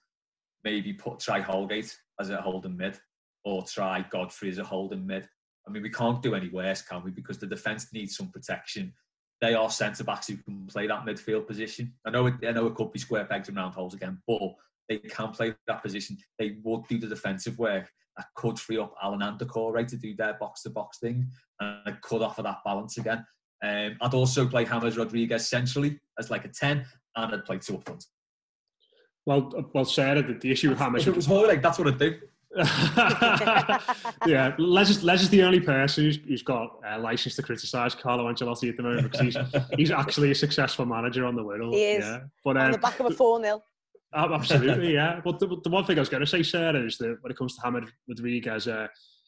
[0.63, 2.99] maybe put try Holgate as a holding mid
[3.43, 5.27] or try Godfrey as a holding mid.
[5.67, 7.11] I mean, we can't do any worse, can we?
[7.11, 8.93] Because the defence needs some protection.
[9.41, 11.93] They are centre backs who can play that midfield position.
[12.05, 14.55] I know, it, I know it could be square pegs and round holes again, but
[14.89, 16.17] they can play that position.
[16.39, 17.89] They would do the defensive work.
[18.15, 21.87] That could free up Allan and Doucouré to do their box to box thing, and
[21.87, 23.23] it could offer that balance again.
[23.63, 26.85] Um, I'd also play James Rodriguez centrally as like a ten,
[27.23, 28.05] and I'd play two up front.
[29.25, 31.01] Well, uh, well, Sarah, the, the issue with Hamish.
[31.01, 32.17] If it was Hoyle, like that's what I'd do.
[34.25, 37.93] yeah, Les is, Les is the only person who's, who's got a license to criticise
[37.93, 39.37] Carlo Ancelotti at the moment because he's,
[39.75, 41.73] he's actually a successful manager on the Wirral.
[41.73, 42.05] He is.
[42.05, 42.19] Yeah.
[42.43, 43.61] But on um, the back of a 4 0.
[44.13, 45.19] Uh, Absolutely, yeah.
[45.23, 47.37] But the, the one thing I was going to say, Sarah, is that when it
[47.37, 48.87] comes to Hames Rodriguez, uh,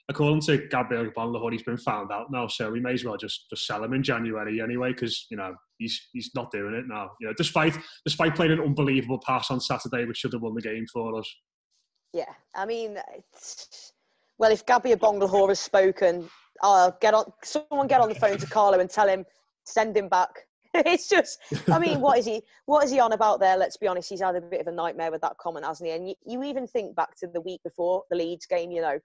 [0.09, 3.49] according to Gabriel Agbonlahor, he's been found out now, so we may as well just
[3.49, 7.11] just sell him in January anyway, because you know he's he's not doing it now.
[7.21, 10.61] You know, despite despite playing an unbelievable pass on Saturday, which should have won the
[10.61, 11.33] game for us.
[12.11, 12.97] Yeah, I mean,
[14.39, 16.27] well, if Gabriel Agbonlahor has spoken,
[16.63, 17.31] uh, get on.
[17.43, 19.25] Someone get on the phone to Carlo and tell him
[19.65, 20.29] send him back.
[20.73, 21.39] it's just,
[21.71, 22.41] I mean, what is he?
[22.65, 23.57] What is he on about there?
[23.57, 24.09] Let's be honest.
[24.09, 25.95] He's had a bit of a nightmare with that comment, hasn't he?
[25.95, 28.71] And you, you even think back to the week before the Leeds game.
[28.71, 28.99] You know,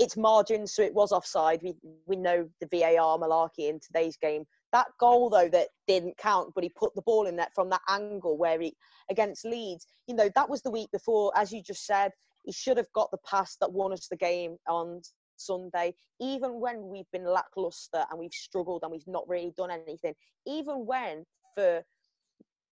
[0.00, 1.60] it's margins, so it was offside.
[1.62, 1.74] We
[2.06, 4.44] we know the VAR malarkey in today's game.
[4.72, 7.82] That goal though that didn't count, but he put the ball in there from that
[7.88, 8.74] angle where he
[9.10, 9.86] against Leeds.
[10.06, 12.12] You know, that was the week before, as you just said.
[12.44, 15.02] He should have got the pass that won us the game on
[15.36, 15.94] Sunday.
[16.18, 20.14] Even when we've been lackluster and we've struggled and we've not really done anything,
[20.46, 21.24] even when
[21.54, 21.82] for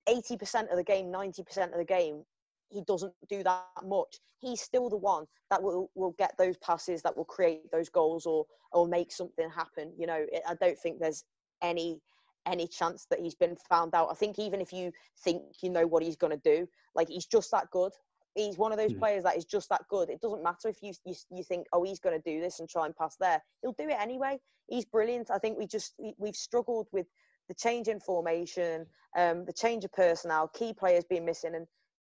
[0.09, 2.23] 80% of the game, 90% of the game,
[2.71, 4.19] he doesn't do that much.
[4.41, 8.27] He's still the one that will, will get those passes, that will create those goals
[8.27, 9.93] or or make something happen.
[9.97, 11.25] You know, I don't think there's
[11.63, 12.01] any
[12.47, 14.09] any chance that he's been found out.
[14.11, 14.93] I think even if you
[15.23, 17.93] think you know what he's going to do, like he's just that good.
[18.35, 18.95] He's one of those Hmm.
[18.95, 20.09] players that is just that good.
[20.11, 22.69] It doesn't matter if you you, you think oh he's going to do this and
[22.69, 23.43] try and pass there.
[23.63, 24.39] He'll do it anyway.
[24.69, 25.31] He's brilliant.
[25.31, 27.07] I think we just we- we've struggled with
[27.49, 31.67] the change in formation, um, the change of personnel, key players being missing, and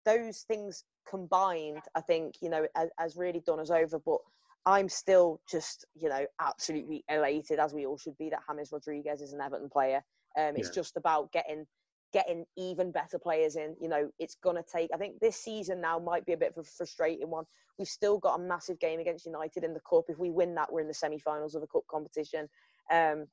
[0.06, 4.00] those things combined, I think, you know, has, has really done us over.
[4.00, 4.20] But
[4.66, 9.22] I'm still just, you know, absolutely elated, as we all should be, that James Rodriguez
[9.22, 10.04] is an Everton player.
[10.38, 10.76] Um, it's Yeah.
[10.76, 11.66] just about getting
[12.14, 13.76] getting even better players in.
[13.82, 14.90] You know, it's gonna take.
[14.94, 17.46] I think this season now might be a bit of a frustrating one.
[17.78, 20.06] We've still got a massive game against United in the cup.
[20.08, 22.48] If we win that, we're in the semi-finals of the cup competition.
[22.90, 23.26] Um,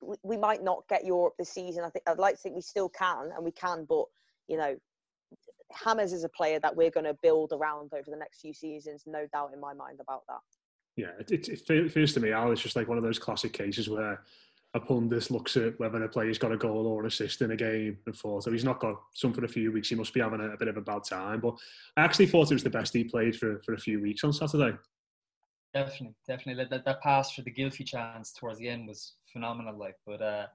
[0.00, 1.84] we, we might not get Europe this season.
[1.84, 3.84] I think I'd like to think we still can, and we can.
[3.84, 4.06] But
[4.48, 4.76] you know,
[5.72, 9.04] Hammers is a player that we're going to build around over the next few seasons.
[9.06, 10.40] No doubt in my mind about that.
[10.96, 13.52] Yeah, it, it, it feels to me, Al, it's just like one of those classic
[13.52, 14.20] cases where
[14.74, 17.56] a pundit looks at whether a player's got a goal or an assist in a
[17.56, 20.20] game and thought, oh, he's not got some for a few weeks, he must be
[20.20, 21.40] having a, a bit of a bad time.
[21.40, 21.56] But
[21.96, 24.32] I actually thought it was the best he played for, for a few weeks on
[24.32, 24.76] Saturday.
[25.72, 26.64] Definitely, definitely.
[26.64, 29.78] That, that, that pass for the Gylfi chance towards the end was phenomenal.
[29.78, 30.46] Like, but uh,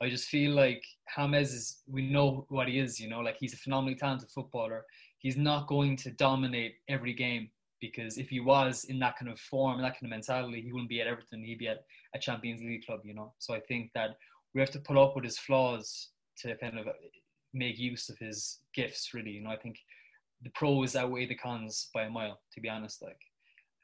[0.00, 0.84] I just feel like
[1.16, 1.82] James is.
[1.86, 3.00] We know what he is.
[3.00, 4.84] You know, like he's a phenomenally talented footballer.
[5.18, 9.40] He's not going to dominate every game because if he was in that kind of
[9.40, 11.42] form, that kind of mentality, he wouldn't be at Everton.
[11.42, 11.84] He'd be at
[12.14, 13.00] a Champions League club.
[13.04, 13.32] You know.
[13.38, 14.16] So I think that
[14.54, 16.86] we have to put up with his flaws to kind of
[17.52, 19.12] make use of his gifts.
[19.14, 19.50] Really, you know.
[19.50, 19.78] I think
[20.42, 22.40] the pros outweigh the cons by a mile.
[22.54, 23.18] To be honest, like.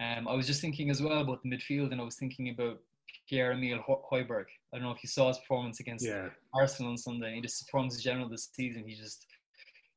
[0.01, 2.81] Um, I was just thinking as well about the midfield, and I was thinking about
[3.29, 4.47] Pierre Emile Højbjerg.
[4.73, 6.31] I don't know if you saw his performance against Yeah.
[6.53, 7.35] Arsenal on Sunday.
[7.35, 8.85] He just performance in general this season.
[8.87, 9.27] He just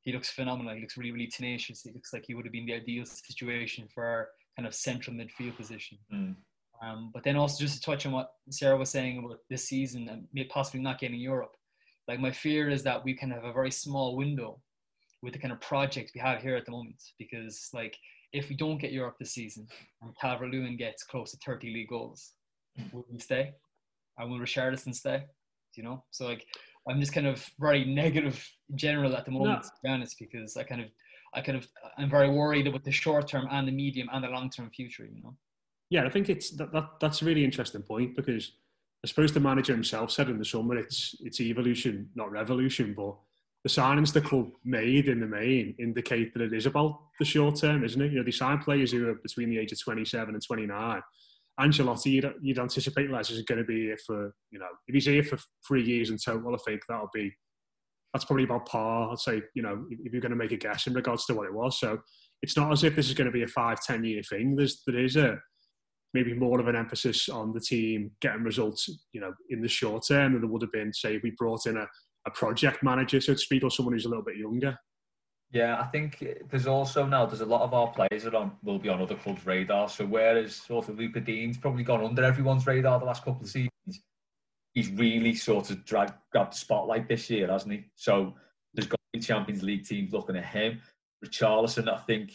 [0.02, 0.74] he looks phenomenal.
[0.74, 1.82] He looks really, really tenacious.
[1.82, 5.14] He looks like he would have been the ideal situation for our kind of central
[5.14, 5.98] midfield position.
[6.14, 6.36] Mm.
[6.82, 10.08] Um, but then also just to touch on what Sarah was saying about this season
[10.08, 11.56] and possibly not getting Europe.
[12.08, 14.62] Like my fear is that we can have a very small window
[15.22, 17.04] with the kind of project we have here at the moment.
[17.20, 17.98] Because like
[18.32, 19.68] if we don't get Europe this season
[20.02, 22.34] and Calvert Lewin gets close to 30 league goals,
[22.92, 23.54] will we stay?
[24.18, 25.26] And will Richarlison stay?
[25.74, 26.04] Do you know?
[26.12, 26.46] So like
[26.90, 30.56] I'm just kind of very negative in general at the moment, to be honest, because
[30.56, 30.88] I kind of
[31.34, 31.68] I kind of
[31.98, 35.06] I'm very worried about the short term and the medium and the long term future,
[35.06, 35.36] you know.
[35.90, 38.54] Yeah, I think it's that, that that's a really interesting point because
[39.04, 42.94] I suppose the manager himself said in the summer it's it's evolution, not revolution.
[42.96, 43.16] But
[43.64, 47.58] the signings the club made in the main indicate that it is about the short
[47.58, 48.12] term, isn't it?
[48.12, 51.02] You know, they sign players who are between the age of 27 and 29.
[51.60, 55.06] Ancelotti, you'd, you'd anticipate Les is going to be here for, you know, if he's
[55.06, 55.38] here for
[55.68, 57.32] three years in total, I think that'll be,
[58.14, 59.12] that's probably about par.
[59.12, 61.48] I'd say, you know, if you're going to make a guess in regards to what
[61.48, 61.80] it was.
[61.80, 62.00] So
[62.42, 64.56] it's not as if this is going to be a five, 10 year thing.
[64.56, 65.40] There's, there is a,
[66.14, 70.04] maybe more of an emphasis on the team getting results, you know, in the short
[70.08, 71.88] term than there would have been, say, if we brought in a,
[72.28, 74.78] a project manager, so to speak, or someone who's a little bit younger.
[75.52, 78.80] Yeah, I think there's also now there's a lot of our players that on will
[78.80, 79.88] be on other clubs' radar.
[79.88, 83.50] So whereas sort of Luca Digne's probably gone under everyone's radar the last couple of
[83.50, 84.04] seasons,
[84.74, 87.86] he's really sort of dragged grabbed the spotlight this year, hasn't he?
[87.96, 88.36] So
[88.74, 90.82] there's got to be Champions League teams looking at him.
[91.26, 92.32] Richarlison, I think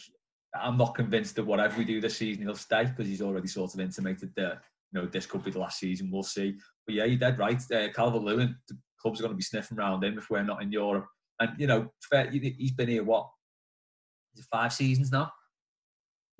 [0.59, 3.75] I'm not convinced that whatever we do this season he'll stay because he's already sort
[3.75, 6.11] of intimated that you know this could be the last season.
[6.11, 6.57] We'll see.
[6.87, 7.61] But yeah, you're dead right.
[7.71, 10.63] Uh, Calvert Lewin, the clubs are going to be sniffing around him if we're not
[10.63, 11.07] in Europe.
[11.43, 13.29] And you know, fair, he's been here what
[14.35, 15.33] is it five seasons now.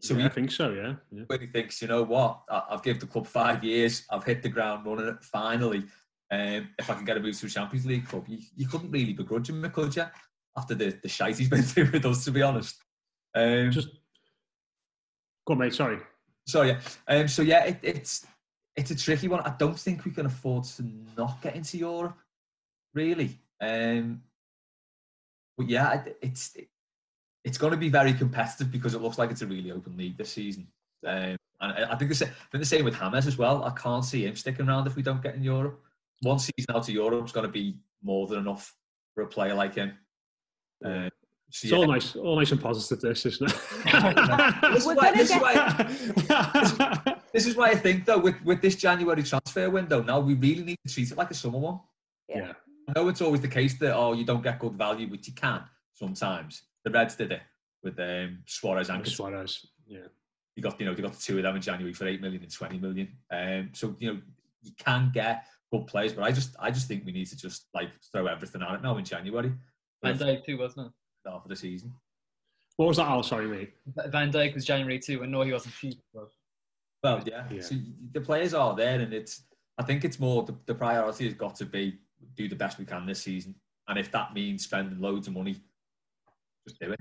[0.01, 0.71] So yeah, he, I think so.
[0.71, 0.95] Yeah.
[1.13, 1.25] yeah.
[1.27, 4.43] when he thinks, you know what, I, I've given the club five years, I've hit
[4.43, 5.85] the ground running it finally.
[6.31, 8.91] Um, if I can get a move to a Champions League club, you, you couldn't
[8.91, 10.07] really begrudge him, could you?
[10.57, 12.25] after the the shite he's been through with us.
[12.25, 12.77] To be honest,
[13.35, 13.89] um, just
[15.47, 15.75] go on, mate.
[15.75, 15.99] Sorry.
[16.47, 18.27] So yeah, um, so yeah, it, it's
[18.77, 19.41] it's a tricky one.
[19.41, 20.85] I don't think we can afford to
[21.17, 22.17] not get into Europe,
[22.95, 23.39] really.
[23.61, 24.23] Um,
[25.57, 26.57] but yeah, it's
[27.45, 30.17] it's going to be very competitive because it looks like it's a really open league
[30.17, 30.67] this season.
[31.07, 33.65] Um, and I I think the same, I think the same with James as well.
[33.65, 35.81] I can't see him sticking around if we don't get in Europe.
[36.23, 38.75] One season out of Europe is going to be more than enough
[39.15, 39.93] for a player like him.
[40.85, 41.11] Um,
[41.51, 43.01] so It's all nice, all nice and positive.
[43.01, 43.57] This isn't it?
[44.73, 48.75] this, is why, this, is why, this is why I think though with, with this
[48.75, 51.81] January transfer window now we really need to treat it like a summer one.
[52.27, 52.53] Yeah.
[52.89, 55.35] I know it's always the case that oh you don't get good value, which you
[55.35, 55.63] can
[55.95, 56.63] sometimes.
[56.85, 57.43] The Reds did it
[57.83, 59.67] with um, Suarez and Suarez.
[59.87, 60.09] Yeah.
[60.57, 62.43] You got you know they got the two of them in January for eight million
[62.43, 63.09] and twenty million.
[63.31, 64.21] Um, so you know
[64.63, 67.67] you can get good players, but I just I just think we need to just
[67.75, 69.53] like throw everything at it now in January.
[70.03, 70.93] Van Dijk too, wasn't it?
[71.25, 71.93] No, for the season.
[72.77, 73.07] What was that?
[73.07, 73.23] Al?
[73.23, 73.73] Sorry, mate.
[74.09, 76.01] Van Dijk was January too, and no, he wasn't cheap.
[76.13, 76.31] But
[77.03, 77.45] Well, yeah.
[77.51, 77.61] Yeah.
[77.61, 77.77] So
[78.13, 79.45] the players are there, and it's.
[79.79, 81.99] I think it's more the, the priority has got to be
[82.37, 83.55] do the best we can this season,
[83.89, 85.57] and if that means spending loads of money,
[86.67, 87.01] just do it.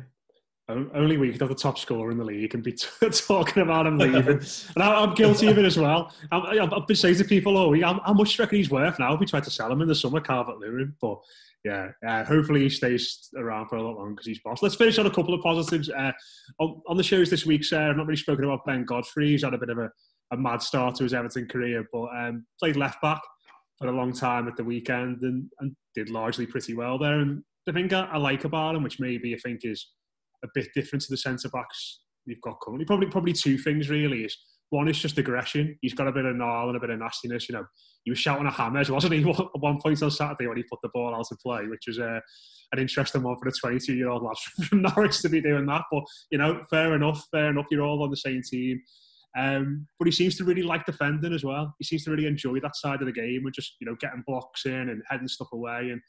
[0.69, 2.87] Only we could have the top scorer in the league and be t-
[3.27, 4.27] talking about him leaving.
[4.75, 6.13] and I, I'm guilty of it as well.
[6.31, 8.69] I've I've been saying to people all week, how, how much do you reckon he's
[8.69, 10.95] worth now if we tried to sell him in the summer, Calvert Lewin?
[11.01, 11.19] But
[11.65, 14.61] yeah, uh, hopefully he stays around for a lot longer because he's boss.
[14.61, 15.89] Let's finish on a couple of positives.
[15.89, 16.11] Uh,
[16.59, 19.29] on, on the shows this week, Sarah, I've not really spoken about Ben Godfrey.
[19.29, 19.91] He's had a bit of a,
[20.31, 23.21] a mad start to his Everton career, but um, played left back
[23.81, 27.19] for a long time at the weekend and, and did largely pretty well there.
[27.19, 29.85] And the thing I, I like about him, which maybe I think is
[30.43, 34.23] a bit different to the centre backs we've got currently, probably probably two things really
[34.23, 34.37] is
[34.71, 35.77] one is just aggression.
[35.81, 37.49] He's got a bit of gnarl and a bit of nastiness.
[37.49, 37.65] You know,
[38.03, 40.79] he was shouting at James, wasn't he, at one point on Saturday when he put
[40.81, 42.19] the ball out to play, which was uh,
[42.71, 44.35] an interesting one for a 22 year old lad
[44.67, 45.83] from Norwich to be doing that.
[45.91, 47.65] But, you know, fair enough, fair enough.
[47.69, 48.81] You're all on the same team.
[49.37, 51.73] Um, but he seems to really like defending as well.
[51.79, 54.23] He seems to really enjoy that side of the game and just, you know, getting
[54.27, 55.89] blocks in and heading stuff away.
[55.91, 56.01] And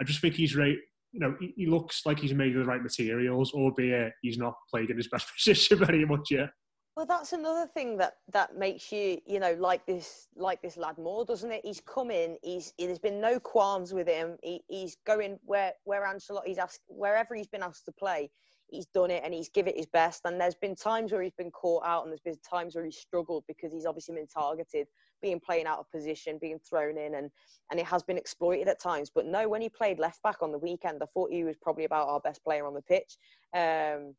[0.00, 0.76] I just think he's right.
[1.12, 4.54] You know, he, he looks like he's made of the right materials, albeit he's not
[4.70, 6.50] played in his best position very much yet.
[6.96, 10.96] Well, that's another thing that that makes you, you know, like this, like this lad
[10.96, 11.62] more, doesn't it?
[11.64, 12.36] He's come in.
[12.42, 14.36] He's there's been no qualms with him.
[14.44, 18.30] He, he's going where where Ancelotti's asked wherever he's been asked to play.
[18.68, 20.22] He's done it and he's give it his best.
[20.24, 22.98] And there's been times where he's been caught out, and there's been times where he's
[22.98, 24.88] struggled because he's obviously been targeted,
[25.22, 27.30] being playing out of position, being thrown in, and
[27.70, 29.10] and it has been exploited at times.
[29.14, 31.84] But no, when he played left back on the weekend, I thought he was probably
[31.84, 33.16] about our best player on the pitch.
[33.54, 34.14] Um,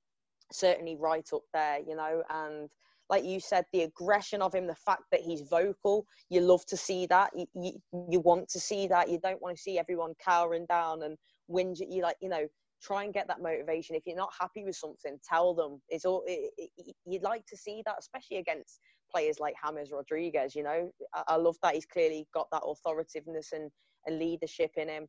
[0.52, 2.70] certainly right up there, you know, and
[3.10, 6.78] like you said, the aggression of him, the fact that he's vocal, you love to
[6.78, 7.32] see that.
[7.36, 7.72] You, you,
[8.10, 9.10] you want to see that.
[9.10, 11.18] You don't want to see everyone cowering down and
[11.50, 12.02] whinge at you.
[12.02, 12.48] Like, you know,
[12.86, 13.96] try and get that motivation.
[13.96, 15.82] If you're not happy with something, tell them.
[15.90, 18.80] It's all, it, it, you'd like to see that, especially against
[19.14, 20.92] players like James Rodriguez, you know.
[21.14, 23.70] I, I love that he's clearly got that authoritativeness and,
[24.06, 25.08] and leadership in him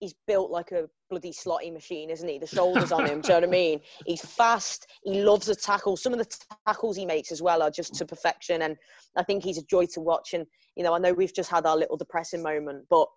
[0.00, 2.38] he's built like a bloody slotty machine, isn't he?
[2.38, 3.80] The shoulders on him, do you know what I mean?
[4.06, 4.86] He's fast.
[5.02, 5.96] He loves a tackle.
[5.96, 8.76] Some of the tackles he makes as well are just to perfection, and
[9.16, 10.34] I think he's a joy to watch.
[10.34, 13.08] And you know, I know we've just had our little depressing moment, but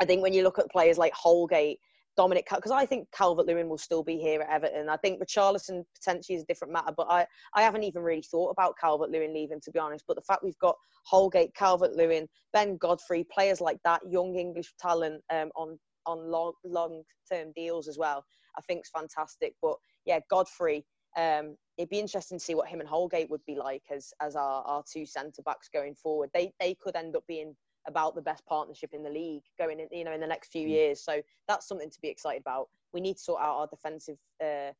[0.00, 1.78] I think when you look at players like Holgate,
[2.20, 4.90] Dominic, because I think Calvert Lewin will still be here at Everton.
[4.90, 8.50] I think Richarlison potentially is a different matter, but I, I haven't even really thought
[8.50, 10.04] about Calvert Lewin leaving, to be honest.
[10.06, 14.74] But the fact we've got Holgate, Calvert Lewin, Ben Godfrey, players like that, young English
[14.78, 17.02] talent um, on on long long
[17.32, 18.22] term deals as well.
[18.58, 19.54] I think it's fantastic.
[19.62, 20.84] But yeah, Godfrey,
[21.16, 24.36] um, it'd be interesting to see what him and Holgate would be like as as
[24.36, 26.28] our, our two centre backs going forward.
[26.34, 27.56] They they could end up being
[27.86, 30.66] about the best partnership in the league going in you know in the next few
[30.66, 31.00] years.
[31.02, 32.68] So that's something to be excited about.
[32.92, 34.72] We need to sort out our defensive uh,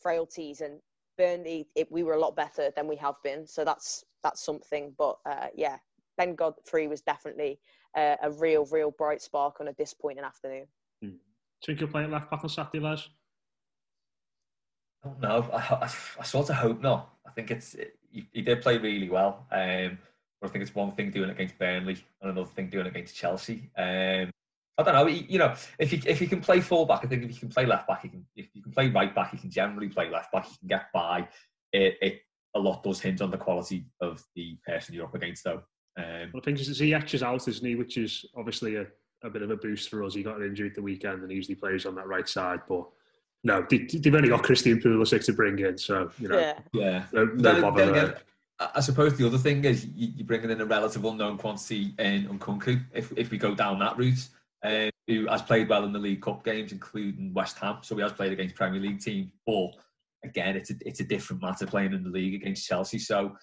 [0.00, 0.80] frailties and
[1.16, 1.68] Burnley.
[1.74, 3.46] It, we were a lot better than we have been.
[3.46, 4.94] So that's that's something.
[4.98, 5.78] But uh, yeah,
[6.16, 7.58] Ben Godfrey was definitely
[7.96, 10.66] uh, a real, real bright spark on a disappointing afternoon.
[11.00, 11.18] Do you
[11.66, 13.08] think he'll play at left back on Saturday, Les?
[15.20, 15.48] No.
[15.52, 15.90] I, I,
[16.20, 17.14] I sort of hope not.
[17.26, 17.74] I think it's
[18.10, 19.46] he, he did play really well.
[19.50, 20.13] Um, but
[20.44, 23.14] I think it's one thing doing it against Burnley and another thing doing it against
[23.16, 23.70] Chelsea.
[23.76, 24.30] Um,
[24.76, 25.06] I don't know.
[25.06, 27.48] You know, if you if you can play full back, I think if you can
[27.48, 28.26] play left back, you can.
[28.36, 30.46] If you can play right back, you can generally play left back.
[30.50, 31.28] You can get by.
[31.72, 32.20] It, it
[32.56, 35.62] a lot does hinge on the quality of the person you're up against, though.
[35.96, 37.74] Um, Well, I think Ziyech is out, isn't he?
[37.76, 38.86] Which is obviously a,
[39.22, 40.14] a bit of a boost for us.
[40.14, 42.60] He got an injury at the weekend and he usually plays on that right side.
[42.68, 42.84] But
[43.42, 46.58] no, they, they've only got Christian Pulisic to bring in, so you know, Yeah.
[46.72, 47.04] Yeah.
[47.12, 48.04] no, no Then- bother then there.
[48.06, 48.20] again,
[48.60, 52.26] I suppose the other thing is you, you're bringing in a relative unknown quantity in
[52.28, 54.28] Nkounkou if, if we go down that route.
[54.64, 57.78] uh, who has played well in the League Cup games, including West Ham.
[57.82, 59.30] So he has played against Premier League teams.
[59.46, 59.72] But
[60.24, 62.98] again, it's a, it's a different matter playing in the league against Chelsea.
[62.98, 63.36] So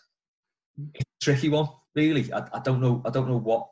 [0.95, 2.31] it's a tricky one, really.
[2.33, 3.01] I, I don't know.
[3.05, 3.67] I don't know what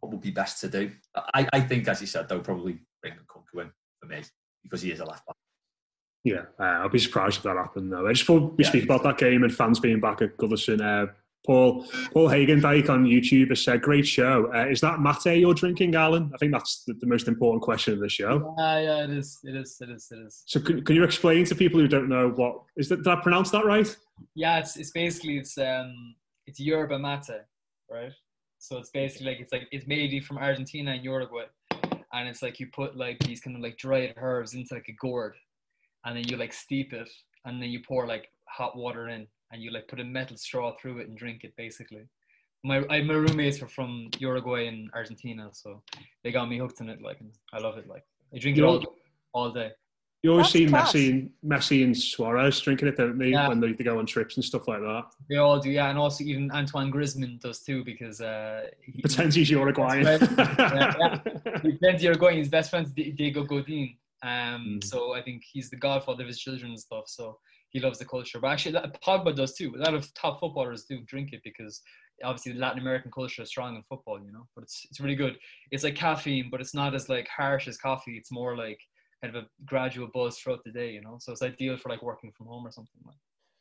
[0.00, 0.90] what would be best to do.
[1.34, 3.70] I, I think, as you said, they'll probably bring Nkounkou in
[4.00, 4.22] for me
[4.62, 5.36] because he is a left back.
[6.24, 8.06] Yeah, uh, I'll be surprised if that happened though.
[8.06, 8.70] I Just before we Yeah.
[8.70, 11.12] speak about that game and fans being back at Goodison, uh,
[11.46, 15.94] Paul Paul Hagendijk on YouTube has said, "Great show." Uh, is that mate you're drinking,
[15.94, 16.30] Alan?
[16.34, 18.54] I think that's the, the most important question of the show.
[18.58, 19.38] Yeah, yeah, it is.
[19.44, 19.78] It is.
[19.80, 20.08] It is.
[20.12, 20.42] It is.
[20.46, 22.96] So, can, can you explain to people who don't know what is that?
[22.98, 23.88] Did I pronounce that right?
[24.34, 26.14] Yeah, it's it's basically it's um
[26.46, 27.40] it's yerba mate,
[27.90, 28.12] right?
[28.58, 31.46] So it's basically like it's like it's made from Argentina and Uruguay,
[32.12, 34.92] and it's like you put like these kind of like dried herbs into like a
[34.92, 35.34] gourd,
[36.04, 37.08] and then you like steep it,
[37.44, 40.74] and then you pour like hot water in, and you like put a metal straw
[40.80, 42.06] through it and drink it basically.
[42.62, 45.82] My I, my roommates were from Uruguay and Argentina, so
[46.22, 47.00] they got me hooked on it.
[47.00, 47.86] Like, and I love it.
[47.86, 48.82] Like, I drink it all
[49.32, 49.70] all day.
[50.22, 50.92] You always That's see class.
[50.92, 53.28] Messi and Messi and Suarez drinking it, don't they?
[53.28, 53.48] Yeah.
[53.48, 55.04] When they, they go on trips and stuff like that.
[55.30, 59.34] They all do, yeah, and also even Antoine Griezmann does too because uh, he, Pretends
[59.34, 60.04] he's Uruguayan.
[60.38, 61.18] yeah, yeah.
[61.62, 62.38] He pretends Uruguayan.
[62.38, 64.84] His best friend's Di- Diego Godin, um, Mm.
[64.84, 67.04] so I think he's the godfather of his children and stuff.
[67.08, 67.38] So
[67.70, 68.38] he loves the culture.
[68.40, 69.74] But actually, that, Pogba does too.
[69.76, 71.80] A lot of top footballers do drink it because
[72.24, 74.46] obviously the Latin American culture is strong in football, you know.
[74.54, 75.38] But it's it's really good.
[75.70, 78.16] It's like caffeine, but it's not as like harsh as coffee.
[78.16, 78.80] It's more like
[79.22, 81.16] kind of a gradual buzz throughout the day, you know.
[81.20, 83.16] So it's ideal for like working from home or something like.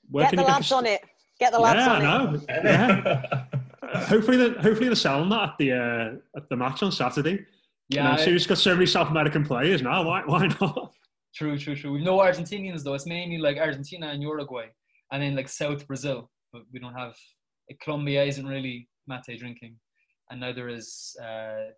[0.10, 1.02] Where Get can the you get lads on it.
[1.40, 2.44] Get the lads yeah, on I it.
[2.66, 3.46] Yeah.
[4.06, 7.46] Hopefully, the, hopefully they're selling that at the uh, at the match on Saturday.
[7.90, 10.04] Yeah, you know, we've got so many South American players now.
[10.04, 10.94] Why why not?
[11.36, 11.92] True, true, true.
[11.94, 12.94] We've no Argentinians though.
[12.94, 14.68] It's mainly like Argentina and Uruguay,
[15.12, 16.30] and then like South Brazil.
[16.54, 17.16] But we don't have
[17.70, 19.76] like, Colombia isn't really mate drinking,
[20.30, 21.72] and neither is uh,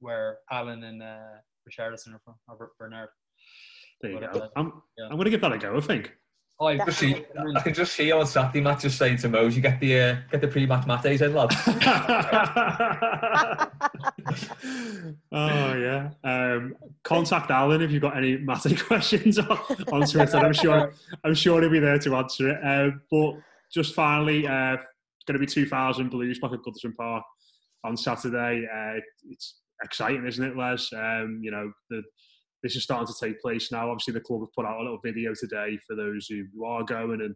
[0.00, 1.38] where Allan and uh,
[1.68, 3.08] Richarlison are from, or Bernard.
[4.00, 4.40] There you But, go.
[4.40, 5.04] uh, I'm yeah.
[5.06, 5.76] I'm going to give that a go.
[5.76, 6.12] I think.
[6.60, 7.24] Oh, I Just see,
[7.56, 10.00] I can just see you on Saturday match just saying to Mose, you get the
[10.00, 11.50] uh, get the pre-match mates in, lad.
[15.32, 16.10] Oh yeah.
[16.24, 19.58] Um, contact Alan if you've got any Matty questions on,
[19.90, 20.36] on Twitter.
[20.36, 20.92] I'm sure
[21.24, 22.58] I'm sure he'll be there to answer it.
[22.62, 23.34] Um, but
[23.72, 24.76] just finally, uh,
[25.26, 27.24] going to be 2,000 Blues back at Goodison Park
[27.84, 28.66] on Saturday.
[28.72, 29.00] Uh,
[29.30, 30.92] it's exciting, isn't it, Les?
[30.92, 32.02] Um, you know, the,
[32.62, 33.90] this is starting to take place now.
[33.90, 37.20] Obviously, the club have put out a little video today for those who, are going
[37.20, 37.34] and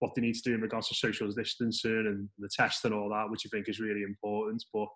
[0.00, 3.08] what they need to do in regards to social distancing and the test and all
[3.08, 4.62] that, which I think is really important.
[4.72, 4.88] But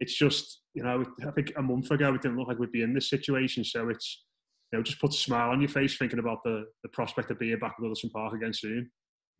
[0.00, 2.82] it's just, you know, I think a month ago it didn't look like we'd be
[2.82, 3.64] in this situation.
[3.64, 4.24] So it's,
[4.72, 7.38] you know, just put a smile on your face thinking about the, the prospect of
[7.38, 8.90] being back at Goodison Park again soon.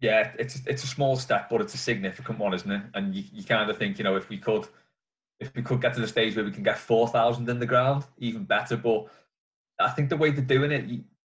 [0.01, 2.83] Yeah, it's it's a small step, but it's a significant one, isn't it?
[2.95, 4.69] And you, you kind of think, you know, if we could,
[5.41, 7.67] if we could get to the stage where we can get four thousand in the
[7.67, 8.77] ground, even better.
[8.77, 9.09] But
[9.81, 10.85] I think the way they're doing it,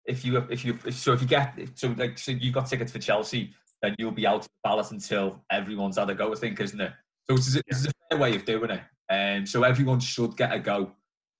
[0.06, 2.92] if you if you if, so if you get so like so you've got tickets
[2.92, 6.32] for Chelsea, then you'll be out of the ballot until everyone's had a go.
[6.32, 6.92] I think, isn't it?
[7.28, 10.58] So it's, it's a fair way of doing it, and so everyone should get a
[10.58, 10.92] go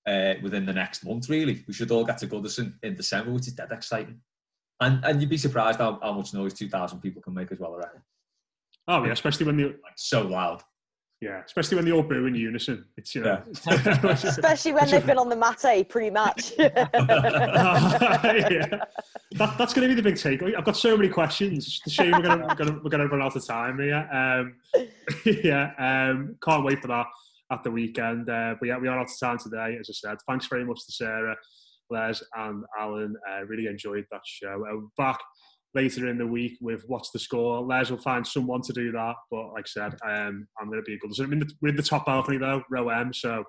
[0.07, 1.29] uh, within the next month.
[1.29, 4.19] Really, we should all get to Goodison in December, which is dead exciting.
[4.81, 7.59] And and you'd be surprised how, how much noise two thousand people can make as
[7.59, 7.75] well.
[7.75, 8.01] I reckon.
[8.87, 10.63] Oh yeah, especially when they're like so loud.
[11.21, 12.85] Yeah, especially when they all boo in unison.
[12.97, 16.51] It's you know, Especially when they've been on the mate pre-match.
[16.57, 16.89] yeah.
[19.31, 20.57] that, that's going to be the big takeaway.
[20.57, 21.65] I've got so many questions.
[21.67, 24.07] It's a shame we're going to we're gonna, we're gonna run out of time here.
[24.11, 24.55] Um,
[25.25, 27.07] yeah, um, can't wait for that
[27.51, 28.29] at the weekend.
[28.29, 30.17] Uh, but yeah, we are out of time today, as I said.
[30.27, 31.35] Thanks very much to Sarah,
[31.89, 33.15] Les, and Alan.
[33.29, 34.65] Uh, really enjoyed that show.
[34.69, 35.19] Uh, back
[35.75, 37.61] later in the week with what's the score.
[37.61, 40.83] Les will find someone to do that, but like I said, um, I'm going to
[40.83, 41.13] be a good.
[41.13, 43.43] So I'm in the, we're in the top balcony though, row M, so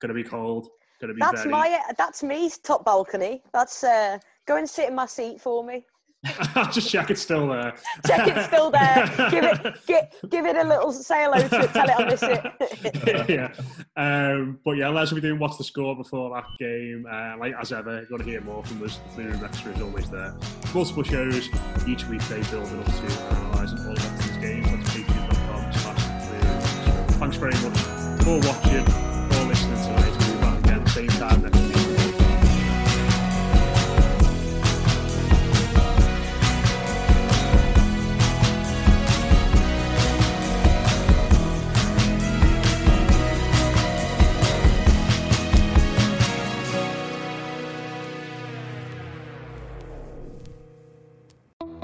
[0.00, 0.68] going to be cold.
[1.00, 1.50] Going to be that's very.
[1.50, 3.42] my that's me top balcony.
[3.52, 5.84] That's uh, go and sit in my seat for me.
[6.72, 7.74] Just check it's still there.
[8.06, 9.06] Check it's still there.
[9.30, 11.72] give it give, give it a little say hello to it.
[11.72, 13.28] Tell it I miss it.
[13.28, 13.52] yeah.
[13.96, 17.06] Um, but yeah, Les will be doing what's the score before that game.
[17.10, 19.44] Uh, like as ever, if you want to hear more from us, the Blue Room
[19.44, 20.34] Extra is always there.
[20.74, 21.48] Multiple shows
[21.86, 24.66] each weekday building up to analysing all of these games.
[24.66, 27.78] That's patreon.com slash Room Thanks very much
[28.22, 30.16] for watching, for listening tonight.
[30.18, 31.85] We'll be back again same time next week.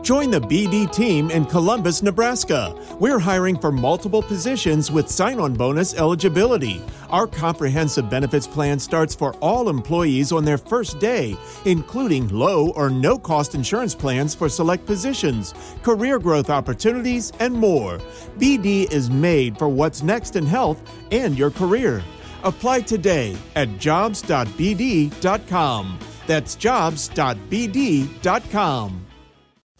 [0.02, 2.74] Join the BD team in Columbus, Nebraska.
[2.98, 6.82] We're hiring for multiple positions with sign on bonus eligibility.
[7.08, 11.36] Our comprehensive benefits plan starts for all employees on their first day,
[11.66, 18.00] including low or no cost insurance plans for select positions, career growth opportunities, and more.
[18.38, 20.82] BD is made for what's next in health
[21.12, 22.02] and your career.
[22.42, 24.38] Apply today at jobs.bd.com.
[26.26, 27.42] That's jobs.bd.com.